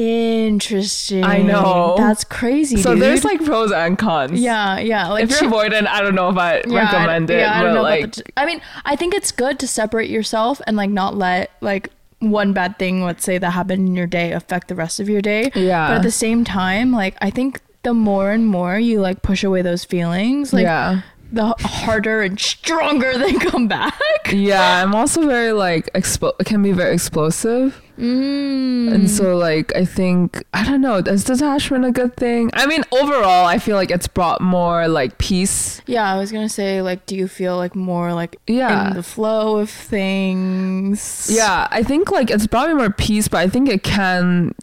[0.00, 1.24] Interesting.
[1.24, 1.94] I know.
[1.98, 2.76] That's crazy.
[2.78, 3.02] So dude.
[3.02, 4.40] there's like pros and cons.
[4.40, 5.08] Yeah, yeah.
[5.08, 7.40] Like If you're avoidant, I don't know if I yeah, I- recommend it.
[7.40, 8.24] Yeah, I don't know like the.
[8.36, 12.52] I mean, I think it's good to separate yourself and like not let like one
[12.52, 15.50] bad thing, let's say that happened in your day, affect the rest of your day.
[15.54, 15.88] Yeah.
[15.88, 19.42] But at the same time, like I think the more and more you like push
[19.44, 21.02] away those feelings, like yeah.
[21.32, 23.94] The harder and stronger they come back.
[24.32, 27.80] Yeah, I'm also very like expo- can be very explosive.
[27.98, 28.92] Mm.
[28.94, 32.50] And so like I think I don't know, is detachment a good thing?
[32.54, 35.82] I mean, overall I feel like it's brought more like peace.
[35.86, 38.88] Yeah, I was gonna say, like, do you feel like more like Yeah.
[38.88, 41.30] in the flow of things?
[41.32, 44.54] Yeah, I think like it's brought me more peace, but I think it can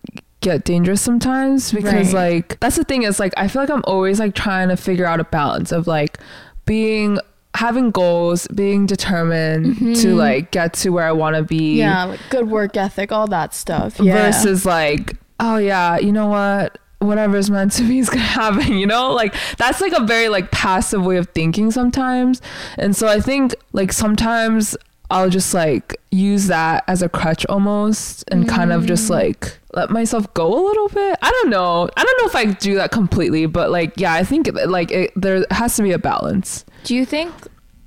[0.42, 2.34] get dangerous sometimes because Right.
[2.50, 5.06] like that's the thing is like I feel like I'm always like trying to figure
[5.06, 6.20] out a balance of like
[6.68, 7.18] being
[7.56, 11.78] having goals, being determined to like get to where I want to be Mm-hmm.
[11.80, 14.00] Yeah, like good work ethic, all that stuff.
[14.00, 14.14] Yeah.
[14.14, 16.78] versus like oh yeah, you know what?
[17.00, 19.12] Whatever's meant to be is gonna happen, you know?
[19.14, 22.42] Like that's like a very like passive way of thinking sometimes.
[22.78, 24.76] And so I think like sometimes
[25.10, 28.88] I'll just like use that as a crutch almost and kind of Mm.
[28.88, 31.18] just like let myself go a little bit.
[31.22, 31.90] I don't know.
[31.96, 35.12] I don't know if I do that completely, but like yeah, I think like it,
[35.16, 36.66] there has to be a balance.
[36.84, 37.34] Do you think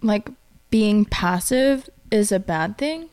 [0.01, 0.31] like
[0.71, 3.11] being passive is a bad thing?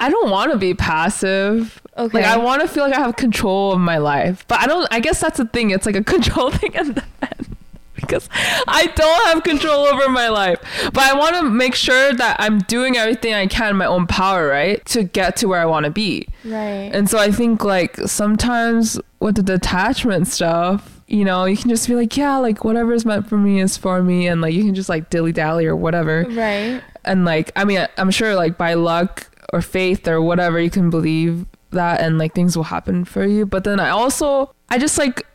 [0.00, 1.80] I don't want to be passive.
[1.96, 2.18] Okay.
[2.18, 4.86] Like I want to feel like I have control of my life, but I don't.
[4.90, 5.70] I guess that's the thing.
[5.70, 7.55] It's like a control thing in the end
[8.00, 10.58] because I don't have control over my life.
[10.92, 14.06] But I want to make sure that I'm doing everything I can in my own
[14.06, 16.28] power, right, to get to where I want to be.
[16.44, 16.90] Right.
[16.92, 21.86] And so I think like sometimes with the detachment stuff, you know, you can just
[21.86, 24.74] be like, yeah, like whatever's meant for me is for me, and like you can
[24.74, 26.82] just like dilly dally or whatever right.
[27.04, 30.90] and like i mean i'm sure like by luck or faith or whatever you can
[30.90, 34.98] believe that and like things will happen for you but then i also i just
[34.98, 35.26] like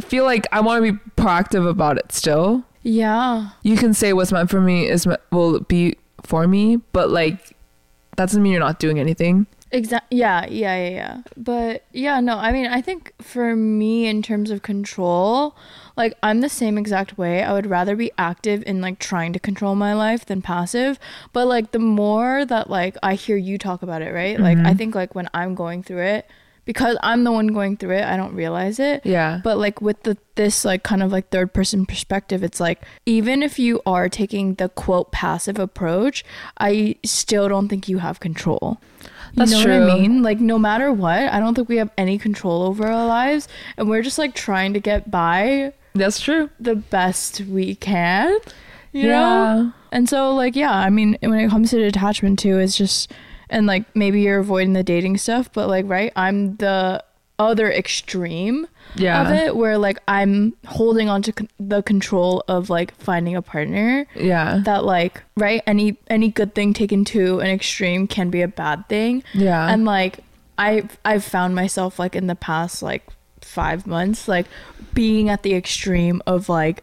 [0.00, 2.64] feel like I want to be proactive about it still.
[2.82, 3.50] Yeah.
[3.62, 7.56] You can say what's meant for me is me- will be for me, but like
[8.16, 9.46] that doesn't mean you're not doing anything.
[9.72, 10.18] Exactly.
[10.18, 11.22] Yeah, yeah, yeah, yeah.
[11.36, 15.56] But yeah, no, I mean, I think for me, in terms of control,
[15.96, 17.42] like I'm the same exact way.
[17.42, 20.98] I would rather be active in like trying to control my life than passive.
[21.32, 24.38] But like the more that like I hear you talk about it, right?
[24.38, 24.76] Like I mm-hmm.
[24.76, 26.30] think like when I'm going through it,
[26.66, 29.00] because I'm the one going through it, I don't realize it.
[29.06, 29.40] Yeah.
[29.42, 33.42] But like with the this like kind of like third person perspective, it's like even
[33.42, 36.24] if you are taking the quote passive approach,
[36.58, 38.78] I still don't think you have control.
[39.34, 39.80] That's You know true.
[39.86, 40.22] what I mean?
[40.22, 43.48] Like no matter what, I don't think we have any control over our lives
[43.78, 46.50] and we're just like trying to get by That's true.
[46.60, 48.36] the best we can.
[48.92, 49.14] You yeah.
[49.20, 49.72] know?
[49.92, 53.12] And so like yeah, I mean when it comes to detachment too, it's just
[53.50, 57.02] and like maybe you're avoiding the dating stuff, but like right, I'm the
[57.38, 59.20] other extreme Yeah.
[59.20, 63.42] of it where like I'm holding on to con- the control of like finding a
[63.42, 64.62] partner Yeah.
[64.64, 68.88] that like right any any good thing taken to an extreme can be a bad
[68.88, 69.68] thing Yeah.
[69.68, 70.20] and like
[70.56, 73.02] I I've found myself like in the past like
[73.42, 74.46] 5 months like
[74.94, 76.82] being at the extreme of like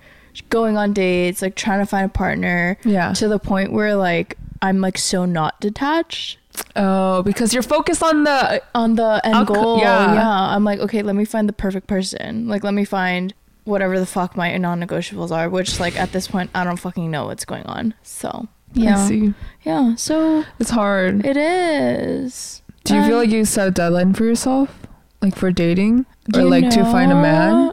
[0.49, 3.11] going on dates like trying to find a partner yeah.
[3.13, 6.37] to the point where like I'm like so not detached
[6.75, 9.79] Oh, because you're focused on the on the end goal.
[9.79, 10.13] yeah.
[10.15, 10.55] Yeah.
[10.55, 12.47] I'm like, okay, let me find the perfect person.
[12.47, 13.33] Like, let me find
[13.65, 15.49] whatever the fuck my non-negotiables are.
[15.49, 17.93] Which, like, at this point, I don't fucking know what's going on.
[18.03, 19.33] So, I yeah, see.
[19.63, 19.95] yeah.
[19.95, 21.25] So It's hard.
[21.25, 22.61] it is.
[22.83, 24.77] Do you feel like you set a deadline for yourself?
[25.21, 26.05] Like for dating?
[26.35, 27.71] Or like to find a man?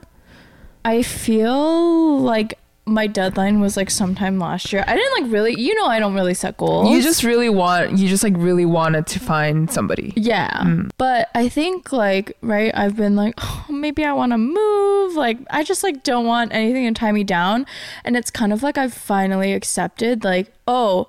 [0.84, 2.58] I feel like
[2.90, 4.84] my deadline was like sometime last year.
[4.86, 6.90] I didn't like really, you know, I don't really set goals.
[6.90, 10.12] You just really want you just like really wanted to find somebody.
[10.16, 10.50] Yeah.
[10.50, 10.90] Mm.
[10.98, 15.14] But I think like, right, I've been like, oh, maybe I want to move.
[15.14, 17.64] Like I just like don't want anything to tie me down.
[18.04, 21.08] And it's kind of like I've finally accepted like, oh,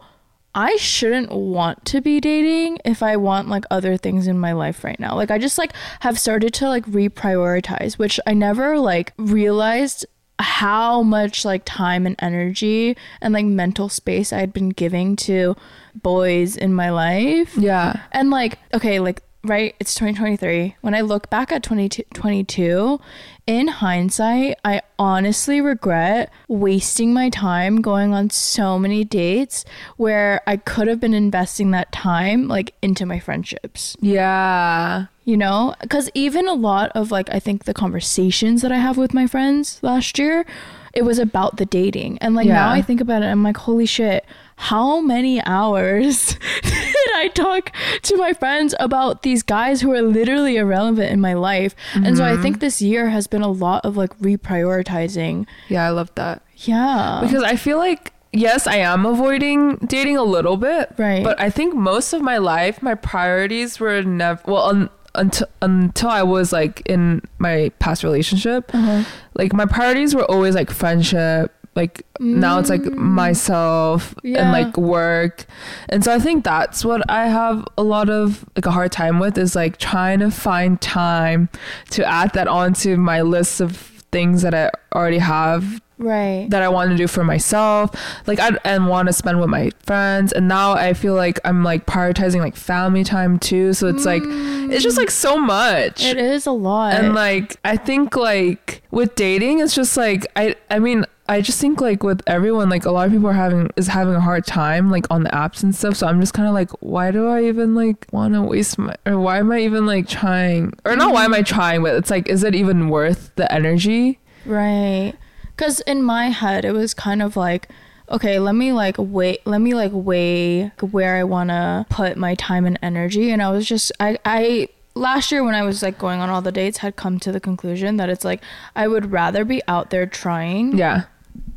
[0.54, 4.84] I shouldn't want to be dating if I want like other things in my life
[4.84, 5.16] right now.
[5.16, 10.06] Like I just like have started to like reprioritize, which I never like realized
[10.42, 15.56] how much like time and energy and like mental space I had been giving to
[15.96, 17.56] boys in my life.
[17.58, 18.02] Yeah.
[18.12, 20.76] And like, okay, like, right, it's 2023.
[20.82, 23.00] When I look back at 2022,
[23.48, 29.66] in hindsight, I honestly regret wasting my time going on so many dates
[29.98, 35.08] where I could have been investing that time like into my friendships, Yeah.
[35.26, 35.74] you know?
[35.82, 39.26] Because even a lot of like, I think the conversations that I have with my
[39.28, 40.46] friends last year,
[40.94, 42.18] it was about the dating.
[42.20, 44.26] And like now I think about it, I'm like, holy shit,
[44.58, 47.72] how many hours did I talk
[48.04, 51.76] to my friends about these guys who are literally irrelevant in my life?
[51.96, 52.42] And so I Mm-hmm.
[52.44, 54.18] think this year has been a lot of like
[54.66, 55.46] reprioritizing.
[55.70, 56.44] Yeah, I love that.
[56.58, 57.20] Yeah.
[57.24, 60.94] Because I feel like yes, I am avoiding dating a little bit.
[60.98, 61.24] Right.
[61.24, 66.10] But I think most of my life my priorities were never well un, until until
[66.10, 68.70] I was like in my past relationship.
[68.74, 69.04] uh-huh.
[69.36, 74.32] like my priorities were always like friendship like now it's like myself Mm.
[74.32, 74.42] Yeah.
[74.42, 75.46] and like work
[75.90, 79.20] and so i think that's what i have a lot of like a hard time
[79.20, 81.48] with is like trying to find time
[81.92, 86.48] to add that onto my list of things that i already have right.
[86.50, 87.92] that i want to do for myself
[88.28, 91.64] like i and want to spend with my friends and now i feel like i'm
[91.64, 96.18] like prioritizing like family time too so it's like it's just like so much It
[96.18, 96.94] is a lot.
[96.94, 101.62] and like I think like with dating it's just like I I mean I just
[101.62, 104.46] think like with everyone like a lot of people are having is having a hard
[104.46, 105.96] time like on the apps and stuff.
[105.96, 108.96] So I'm just kind of like why do I even like want to waste my
[109.06, 112.10] or why am I even like trying or not why am I trying but it's
[112.10, 114.20] like is it even worth the energy?
[114.46, 115.14] Right.
[115.58, 117.70] Cuz in my head it was kind of like
[118.10, 122.36] okay, let me like wait, let me like weigh where I want to put my
[122.36, 123.32] time and energy.
[123.32, 126.42] And I was just I I last year when I was like going on all
[126.42, 128.42] the dates had come to the conclusion that it's like
[128.76, 131.04] I would rather be out there trying yeah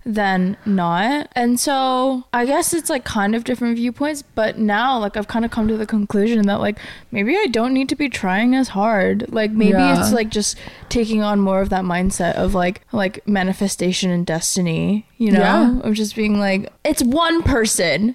[0.06, 1.28] than not.
[1.34, 5.46] And so I guess it's like kind of different viewpoints, but now like I've kind
[5.46, 6.78] of come to the conclusion that like
[7.10, 9.32] maybe I don't need to be trying as hard.
[9.32, 9.98] Like maybe Yeah.
[9.98, 10.58] it's like just
[10.90, 15.40] taking on more of that mindset of like like manifestation and destiny, you know?
[15.40, 15.80] Yeah.
[15.80, 18.14] Of just being like it's one person.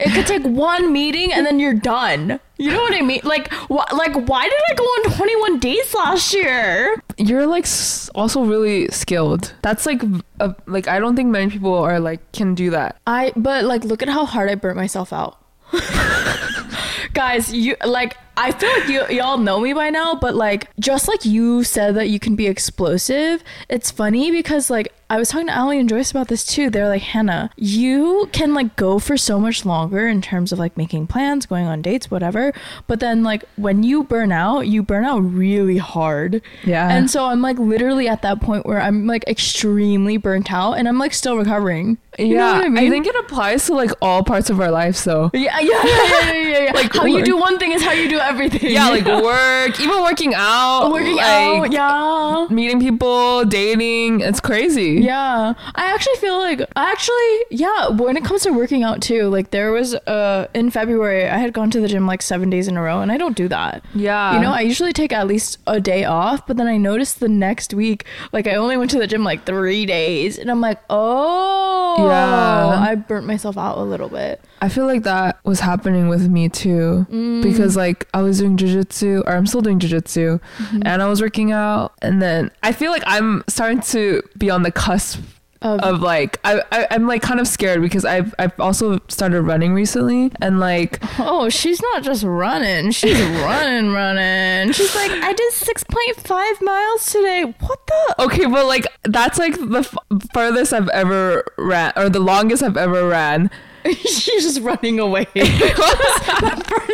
[0.00, 2.40] It could take one meeting and then you're done.
[2.58, 3.20] You know what I mean?
[3.24, 6.96] Like, wh- like why did I go on 21 dates last year?
[7.18, 10.02] you're like s- also really skilled that's like
[10.40, 13.84] a, like I don't think many people are like can do that I but like
[13.84, 15.36] look at how hard I burnt myself out.
[17.12, 21.08] guys you like i feel like you y'all know me by now but like just
[21.08, 25.48] like you said that you can be explosive it's funny because like i was talking
[25.48, 29.16] to ali and joyce about this too they're like hana you can like go for
[29.16, 32.52] so much longer in terms of like making plans going on dates whatever
[32.86, 36.88] but then like when you burn out you burn out really hard Yeah.
[36.88, 40.88] and so i'm like literally at that point where i'm like extremely burnt out and
[40.88, 44.22] i'm like still recovering you know yeah, i mean think it applies to like all
[44.22, 44.98] parts of our lives.
[44.98, 46.72] So yeah, yeah, yeah, yeah, yeah, yeah.
[46.80, 48.70] Like, how you do one thing is how you do everything.
[48.70, 52.48] yeah, like work, even working out, working like, out.
[52.50, 52.54] Yeah.
[52.54, 54.20] meeting people, dating.
[54.20, 55.00] It's crazy.
[55.00, 57.88] Yeah, I actually feel like actually, yeah.
[57.88, 61.52] When it comes to working out too, like there was uh in February, I had
[61.52, 63.84] gone to the gym like seven days in a row, and I don't do that.
[63.94, 64.34] Yeah.
[64.34, 67.28] You know, I usually take at least a day off, but then I noticed the
[67.28, 70.78] next week, like I only went to the gym like three days, and I'm like,
[70.90, 72.80] oh, Yeah.
[72.90, 74.40] I burnt myself out a little bit.
[74.60, 77.06] I feel like that was happening with me too.
[77.10, 77.42] Mm.
[77.42, 80.82] Because like I was doing jujitsu, or I'm still doing jujitsu, Mm-hmm.
[80.84, 84.62] and I was working out, and then I feel like I'm starting to be on
[84.62, 85.20] the cusp
[85.62, 89.42] Of- of like I, I I'm like kind of scared because I've I've also started
[89.42, 92.90] running recently, and like Oh, she's not just running.
[92.92, 94.72] She's running, running.
[94.72, 97.42] She's like, I did 6.5 miles today.
[97.60, 98.14] What the?
[98.24, 99.98] okay, but like that's like the f-
[100.32, 103.50] furthest I've ever ran, or the longest I've ever ran.
[103.84, 105.26] she's just running away.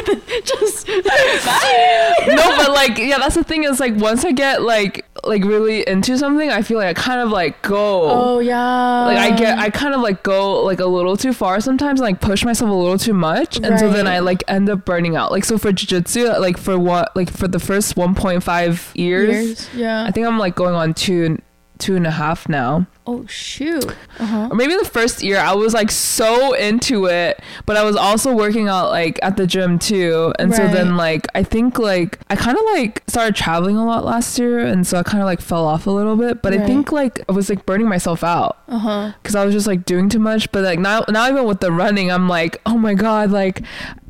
[0.44, 0.88] just.
[0.88, 5.86] no, but like yeah, that's the thing is like once I get like like really
[5.86, 8.02] into something, I feel like I kind of like go.
[8.10, 9.06] Oh, yeah.
[9.06, 12.06] like I get I kind of like go like a little too far sometimes and
[12.06, 15.16] like push myself a little too much and so then I like end up burning
[15.16, 19.74] out like so for jiu-jitsu like for what like for the first 1.5 years, Years,
[19.74, 20.04] yeah.
[20.04, 21.38] I think I'm like going on two
[21.78, 22.86] two and a half now.
[23.08, 23.86] Oh, shoot.
[24.18, 24.48] Uh huh.
[24.50, 28.34] or maybe the first year I was like so into it but I was also
[28.34, 30.32] working out like at the gym too.
[30.40, 34.04] And so then like I think like I kind of like started traveling a lot
[34.04, 36.42] last year and so I kind of like fell off a little bit.
[36.42, 39.84] But I think like I was like burning myself out because I was just like
[39.84, 40.50] doing too much.
[40.50, 43.60] But like now, now even with the running, I'm like, oh my god, like,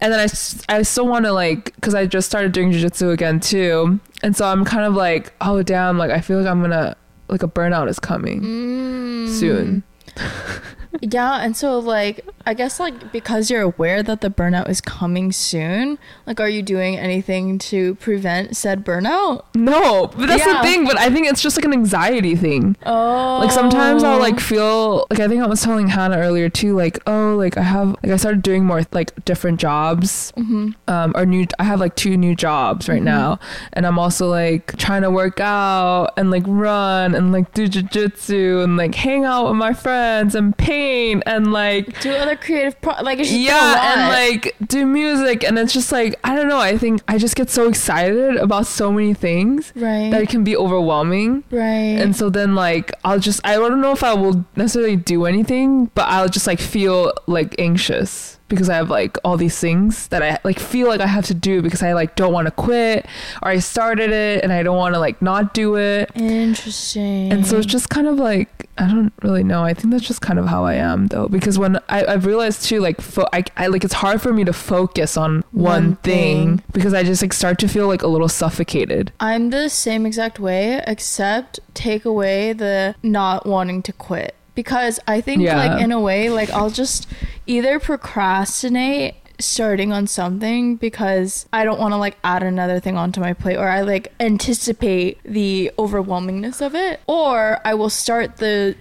[0.01, 0.29] and then I
[0.75, 4.47] I still want to like, because I just started doing jujitsu again too, and so
[4.47, 6.97] I'm kind of like, oh damn, like I feel like I'm gonna
[7.29, 9.29] like a burnout is coming Mm.
[9.29, 9.83] soon.
[11.01, 15.33] Yeah, and so like I guess like because you're aware that the burnout is coming
[15.33, 19.45] soon, like are you doing anything to prevent said burnout?
[19.55, 20.55] No, but that's Yeah.
[20.59, 20.85] the thing.
[20.85, 22.77] But I think it's just like an anxiety thing.
[22.87, 23.41] Oh.
[23.43, 26.77] Like sometimes I'll like feel like I think I was telling Hana earlier too.
[26.77, 30.71] Like oh, like I have like I started doing more like different jobs, Mm-hmm.
[30.89, 31.47] um, or new.
[31.59, 33.39] I have like two new jobs right now,
[33.73, 38.63] and I'm also like trying to work out and like run and like do jujitsu
[38.63, 43.03] and like hang out with my friends and paint and like do other creative pro-
[43.03, 46.35] like it's just been a yeah and like do music and it's just like I
[46.37, 46.59] don't know.
[46.59, 50.45] I think I just get so excited about so many things right that it can
[50.45, 51.45] be overwhelming.
[51.51, 55.25] right And so then like I'll just I don't know if I will necessarily do
[55.27, 60.09] anything, but I'll just like feel like anxious because I have like all these things
[60.09, 62.51] that I like feel like I have to do because I like don't want to
[62.53, 63.07] quit
[63.43, 66.11] or I started it and I don't want to like not do it.
[66.15, 69.63] interesting And so it's just kind of like I don't really know.
[69.65, 72.65] I think that's just kind of how I am though because when I I've realized
[72.65, 75.97] too like fo- I, I like it's hard for me to focus on one, One
[75.97, 76.63] thing thing.
[76.73, 79.13] because I just like start to feel like a little suffocated.
[79.19, 84.35] I'm the same exact way, except take away the not wanting to quit.
[84.57, 85.57] Because I think, Yeah.
[85.57, 87.07] like, in a way, like, I'll just
[87.47, 93.21] either procrastinate starting on something because I don't want to, like, add another thing onto
[93.21, 98.75] my plate, or I, like, anticipate the overwhelmingness of it, or I will start the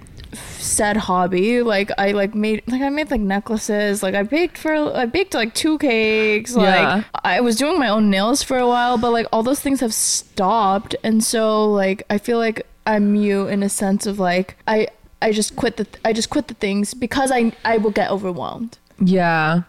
[0.58, 4.74] said hobby like i like made like i made like necklaces like i baked for
[4.94, 7.04] i baked like two cakes like Yeah.
[7.24, 9.94] I was doing my own nails for a while, but like all those things have
[9.94, 14.88] stopped, and so like I feel like I'm mute in a sense of like I
[15.26, 18.78] I just quit the I just quit the things because I I will get overwhelmed.
[19.00, 19.64] Yeah.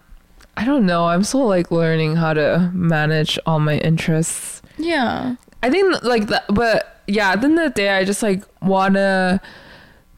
[0.54, 1.06] I don't know.
[1.06, 4.60] I'm still like learning how to manage all my interests.
[4.76, 5.36] Yeah.
[5.62, 8.44] I think like that, but yeah, at the end of the day, I just like
[8.60, 9.40] want to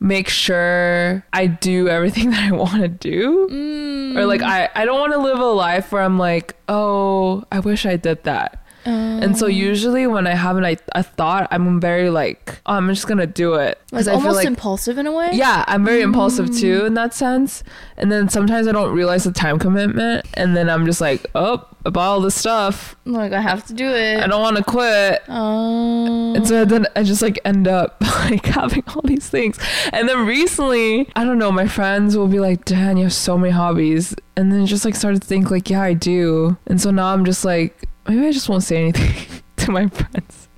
[0.01, 3.49] make sure I do everything that I want to do.
[3.49, 4.17] Mm.
[4.17, 7.61] Or like, I, I don't want to live a life where I'm like, oh, I
[7.61, 8.65] wish I did that.
[8.89, 12.75] And so Um, usually when I have an, I, a thought, I'm very like, oh,
[12.75, 15.31] I'm just gonna do it like I almost like impulsive in a way.
[15.33, 16.61] yeah, I'm very impulsive Mm.
[16.61, 17.63] too in that sense.
[17.97, 21.65] And then sometimes I don't realize the time commitment, and then I'm just like, oh,
[21.85, 24.21] about all this stuff, Like I have to do it.
[24.23, 25.23] I don't want to quit.
[25.29, 27.97] Um, And so then I just like end up
[28.31, 29.59] like having all these things.
[29.93, 33.39] And then recently, I don't know, my friends will be like, Dan, you have so
[33.39, 34.15] many hobbies.
[34.37, 36.57] And then just like started to think like, yeah, I do.
[36.67, 40.49] And so now I'm just like, maybe I just won't say anything to my friends.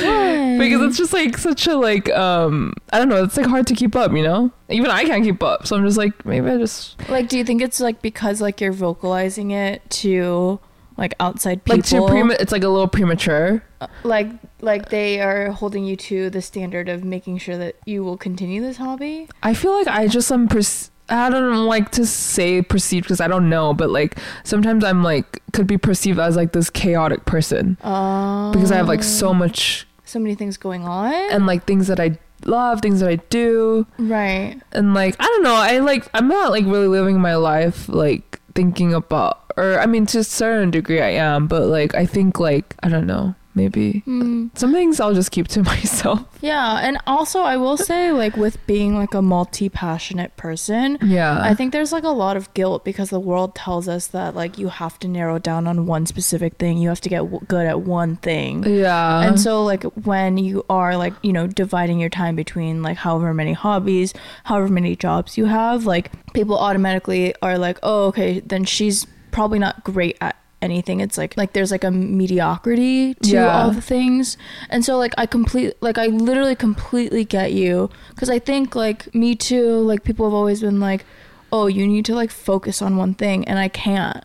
[0.00, 0.58] why?
[0.58, 3.74] Because it's just like such a like um I don't know, it's like hard to
[3.74, 4.50] keep up, you know?
[4.68, 5.66] Even I can't keep up.
[5.66, 8.60] So I'm just like, maybe I just like, do you think it's like because like
[8.60, 10.60] you're vocalizing it to
[10.96, 11.76] like outside people?
[11.78, 13.62] like too prema it's like a little premature.
[14.04, 14.28] like
[14.60, 18.60] like they are holding you to the standard of making sure that you will continue
[18.60, 19.28] this hobby.
[19.42, 23.28] I feel like I just am pers- I don't like to say perceived because I
[23.28, 27.76] don't know, but like sometimes I'm like could be perceived as like this chaotic person
[27.82, 31.12] Um, because I have like so much so many things going on.
[31.32, 34.56] and like things that I love, things that I do, right.
[34.72, 38.40] and like I don't know, I like I'm not like really living my life like
[38.54, 42.38] thinking about or I mean to a certain degree I am, but like I think
[42.40, 44.50] like I don't know, maybe Mm.
[44.62, 46.20] some things I'll just keep to myself.
[46.40, 51.40] Yeah, and also I will say like with being like a multi-passionate person, Yeah.
[51.50, 54.58] I think there's like a lot of guilt because the world tells us that like
[54.58, 56.78] you have to narrow down on one specific thing.
[56.78, 58.64] You have to get w- good at one thing.
[58.64, 59.20] yeah.
[59.26, 63.34] and so like when you are like, you know, dividing your time between like however
[63.34, 68.64] many hobbies, however many jobs you have, like people automatically are like, "Oh, okay, then
[68.64, 73.46] she's probably not great at anything." It's like like there's like a mediocrity to Yeah.
[73.62, 74.36] all the things.
[74.68, 79.12] And so like I complete like I literally completely get you cuz I think like
[79.14, 81.04] me too, like people have always been like,
[81.52, 84.24] "Oh, you need to like focus on one thing," and I can't.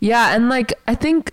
[0.00, 1.32] Yeah, and like I think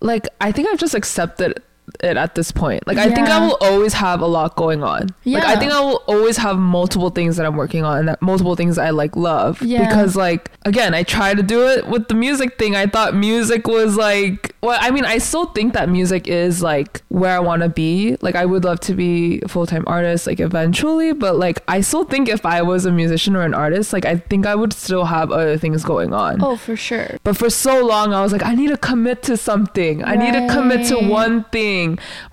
[0.00, 1.60] like I think I've just accepted
[2.00, 2.86] it at this point.
[2.86, 5.08] Like I think I will always have a lot going on.
[5.24, 5.38] Yeah.
[5.38, 8.22] Like I think I will always have multiple things that I'm working on and that
[8.22, 9.62] multiple things I like love.
[9.62, 9.86] Yeah.
[9.86, 12.76] Because like again, I try to do it with the music thing.
[12.76, 17.02] I thought music was like well, I mean, I still think that music is like
[17.08, 18.16] where I want to be.
[18.22, 22.04] Like I would love to be a full-time artist like eventually, but like I still
[22.04, 25.04] think if I was a musician or an artist, like I think I would still
[25.04, 26.42] have other things going on.
[26.42, 27.18] Oh, for sure.
[27.24, 30.02] But for so long, I was like, I need to commit to something.
[30.02, 31.83] I need to commit to one thing.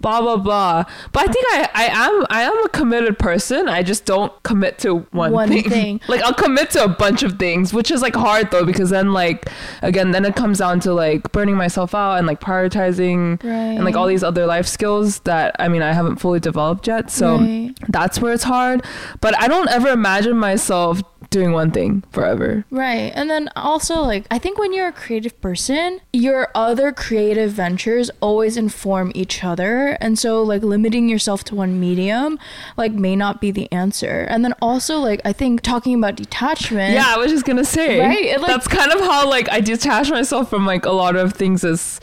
[0.01, 0.83] Blah blah blah.
[1.11, 3.67] But I think I, I am I am a committed person.
[3.69, 5.63] I just don't commit to one, One thing.
[5.69, 6.01] thing.
[6.07, 9.13] like I'll commit to a bunch of things, which is like hard though because then
[9.13, 9.49] like
[9.81, 13.95] again then it comes down to like burning myself out and like prioritizing and like
[13.95, 17.09] all these other life skills that I mean I haven't fully developed yet.
[17.11, 17.73] So Right.
[17.89, 18.83] that's where it's hard.
[19.21, 21.01] But I don't ever imagine myself
[21.31, 22.63] doing one thing forever.
[22.69, 23.11] Right.
[23.15, 28.11] And then also, like, I think when you're a creative person, your other creative ventures
[28.21, 29.97] always inform each other.
[29.99, 32.37] And so, like, limiting yourself to one medium,
[32.77, 34.27] like, may not be the answer.
[34.29, 36.93] And then also, like, I think talking about detachment.
[36.93, 37.99] Yeah, I was just gonna say.
[37.99, 38.25] Right?
[38.25, 41.33] It, like- that's kind of how like I detach myself from like a lot of
[41.33, 41.63] things.
[41.63, 41.99] Is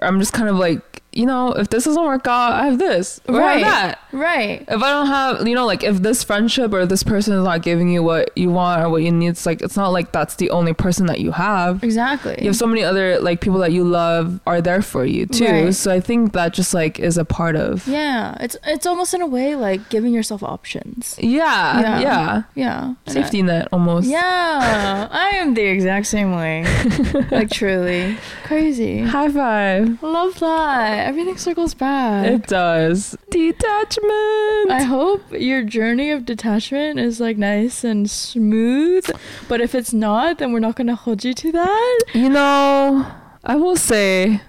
[0.00, 0.80] I'm just kind of like
[1.12, 3.62] you know if this doesn't work out, I have this or I have Right.
[3.64, 3.98] that.
[4.12, 4.60] Right.
[4.68, 7.62] If I don't have, you know, like if this friendship or this person is not
[7.62, 10.36] giving you what you want or what you need, it's like it's not like that's
[10.36, 11.82] the only person that you have.
[11.84, 12.36] Exactly.
[12.40, 15.44] You have so many other like people that you love are there for you too.
[15.46, 15.74] Right.
[15.74, 17.86] So I think that just like is a part of.
[17.86, 18.36] yeah.
[18.40, 21.16] It's it's almost in a way like giving yourself options.
[21.20, 22.00] Yeah, Yeah.
[22.00, 22.42] yeah.
[22.54, 22.94] Yeah.
[23.06, 24.08] Safety net almost.
[24.08, 25.08] Yeah.
[25.10, 26.64] I am the exact same way.
[27.30, 28.16] like, truly.
[28.44, 29.00] Crazy.
[29.02, 30.02] High five.
[30.02, 30.99] Love that.
[31.06, 32.26] Everything circles back.
[32.26, 33.16] It does.
[33.30, 34.70] Detachment.
[34.70, 39.10] I hope your journey of detachment is like nice and smooth.
[39.48, 42.00] But if it's not, then we're not gonna hold you to that.
[42.14, 43.06] You know,
[43.44, 44.40] I will say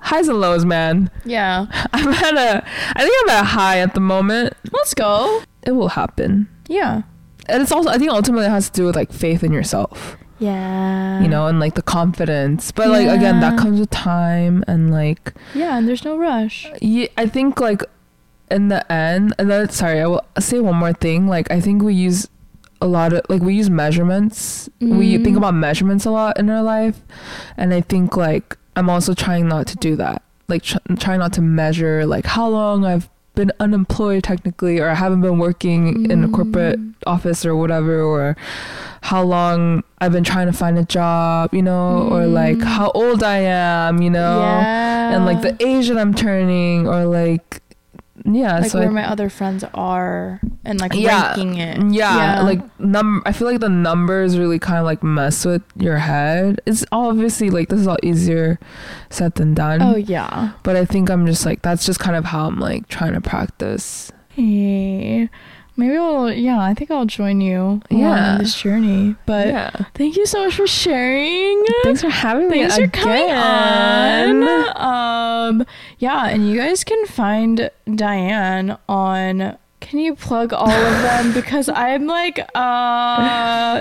[0.00, 1.10] highs and lows, man.
[1.24, 1.66] Yeah.
[1.92, 2.64] I'm at a,
[2.96, 4.54] I think I'm at a high at the moment.
[4.72, 5.42] Let's go.
[5.62, 6.48] It will happen.
[6.68, 7.02] Yeah.
[7.48, 10.16] And it's also, I think ultimately it has to do with like faith in yourself,
[10.38, 11.20] Yeah.
[11.20, 12.70] you know, and like the confidence.
[12.72, 16.66] But like, again, that comes with time and like, Yeah, and there's no rush.
[16.80, 17.82] yeah, I think like
[18.50, 21.26] in the end, and then, sorry, I will say one more thing.
[21.28, 22.28] Like, I think we use
[22.80, 24.70] a lot of, like, we use measurements.
[24.80, 25.24] We Mhm.
[25.24, 27.02] think about measurements a lot in our life.
[27.56, 30.22] And I think like I'm also trying not to do that.
[30.48, 33.08] Like, tr- trying not to measure like how long I've
[33.38, 36.94] been unemployed technically or I haven't been working in a corporate Mm.
[37.06, 38.36] office or whatever or
[39.10, 42.64] how long I've been trying to find a job, you know, or like Mm.
[42.76, 45.12] how old I am, you know, Yeah.
[45.14, 47.62] and like the age that I'm turning or like
[48.34, 51.28] yeah, like so where I, my other friends are and like Yeah.
[51.28, 51.92] ranking it.
[51.92, 53.22] Yeah, like num.
[53.26, 56.60] I feel like the numbers really kind of like mess with your head.
[56.66, 58.58] It's obviously like this is all easier
[59.10, 59.80] said than done.
[59.82, 60.52] oh yeah.
[60.62, 63.20] But I think I'm just like that's just kind of how I'm like trying to
[63.20, 64.12] practice.
[64.30, 65.28] Hey,
[65.78, 66.30] maybe I'll.
[66.30, 67.80] Yeah, I think I'll join you.
[67.88, 68.32] Yeah.
[68.32, 69.16] on this journey.
[69.24, 69.70] But yeah.
[69.94, 71.64] thank you so much for sharing.
[71.84, 74.76] Thanks for having me Thanks for coming on.
[74.76, 75.66] Um,
[75.98, 79.56] yeah, and you guys can find Diane on.
[79.80, 81.32] Can you plug all of them?
[81.38, 83.80] Because I'm like, uh,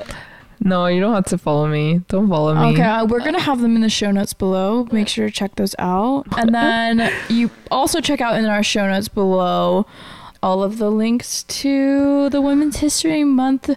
[0.59, 2.01] No, you don't have to follow me.
[2.07, 2.73] Don't follow me.
[2.73, 4.87] okay, uh, we're gonna have them in the show notes below.
[4.91, 8.87] Make sure to check those out, and then you also check out in our show
[8.87, 9.85] notes below
[10.47, 13.67] all of the links to the Women's History Month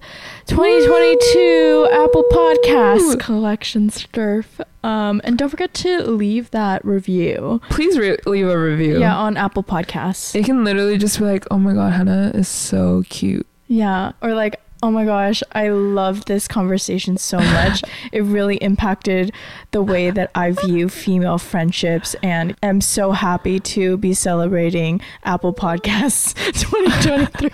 [0.46, 4.60] 2022 Apple Podcast collection stuff.
[4.84, 7.60] Um, and don't forget to leave that review.
[7.70, 9.00] Please re- leave a review.
[9.00, 10.32] Yeah, on Apple Podcasts.
[10.36, 13.48] It can literally just be like, oh my god, Hana is so cute.
[13.66, 17.82] Yeah, or like, oh my gosh, I love this conversation so much.
[18.12, 19.32] it really impacted
[19.70, 25.52] the way that I view female friendships, and I'm so happy to be celebrating Apple
[25.54, 27.50] Podcasts 2023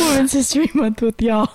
[0.00, 1.50] Women's History Month with y'all.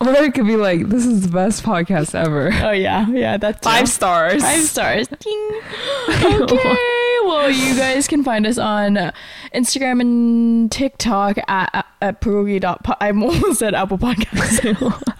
[0.00, 2.50] Or it could be like, this is the best podcast ever.
[2.62, 4.42] Oh yeah, yeah, that's Five stars.
[4.42, 5.08] Five stars.
[5.08, 5.60] Ding.
[6.40, 7.06] Okay.
[7.30, 9.12] Well, you guys can find us on uh,
[9.54, 15.14] Instagram and TikTok at, at bulgogi.po- I almost said Apple Podcasts.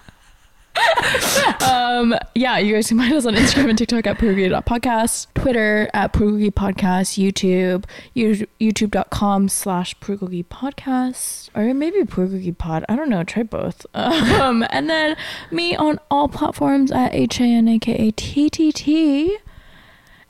[1.62, 6.12] um, yeah, you guys can find us on Instagram and TikTok at bulgogi.podcast, Twitter at
[6.12, 12.84] bulgogi podcast, YouTube, you, youtube.com slash podcast, or maybe bulgogi pod.
[12.88, 13.22] I don't know.
[13.22, 13.86] Try both.
[13.94, 15.16] Um, and then
[15.52, 19.38] me on all platforms at H A N A K A T T T.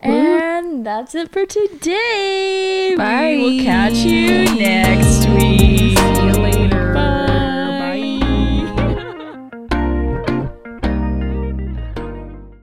[0.02, 2.94] And that's it for today.
[2.96, 3.36] Bye.
[3.36, 6.49] We will catch you next week.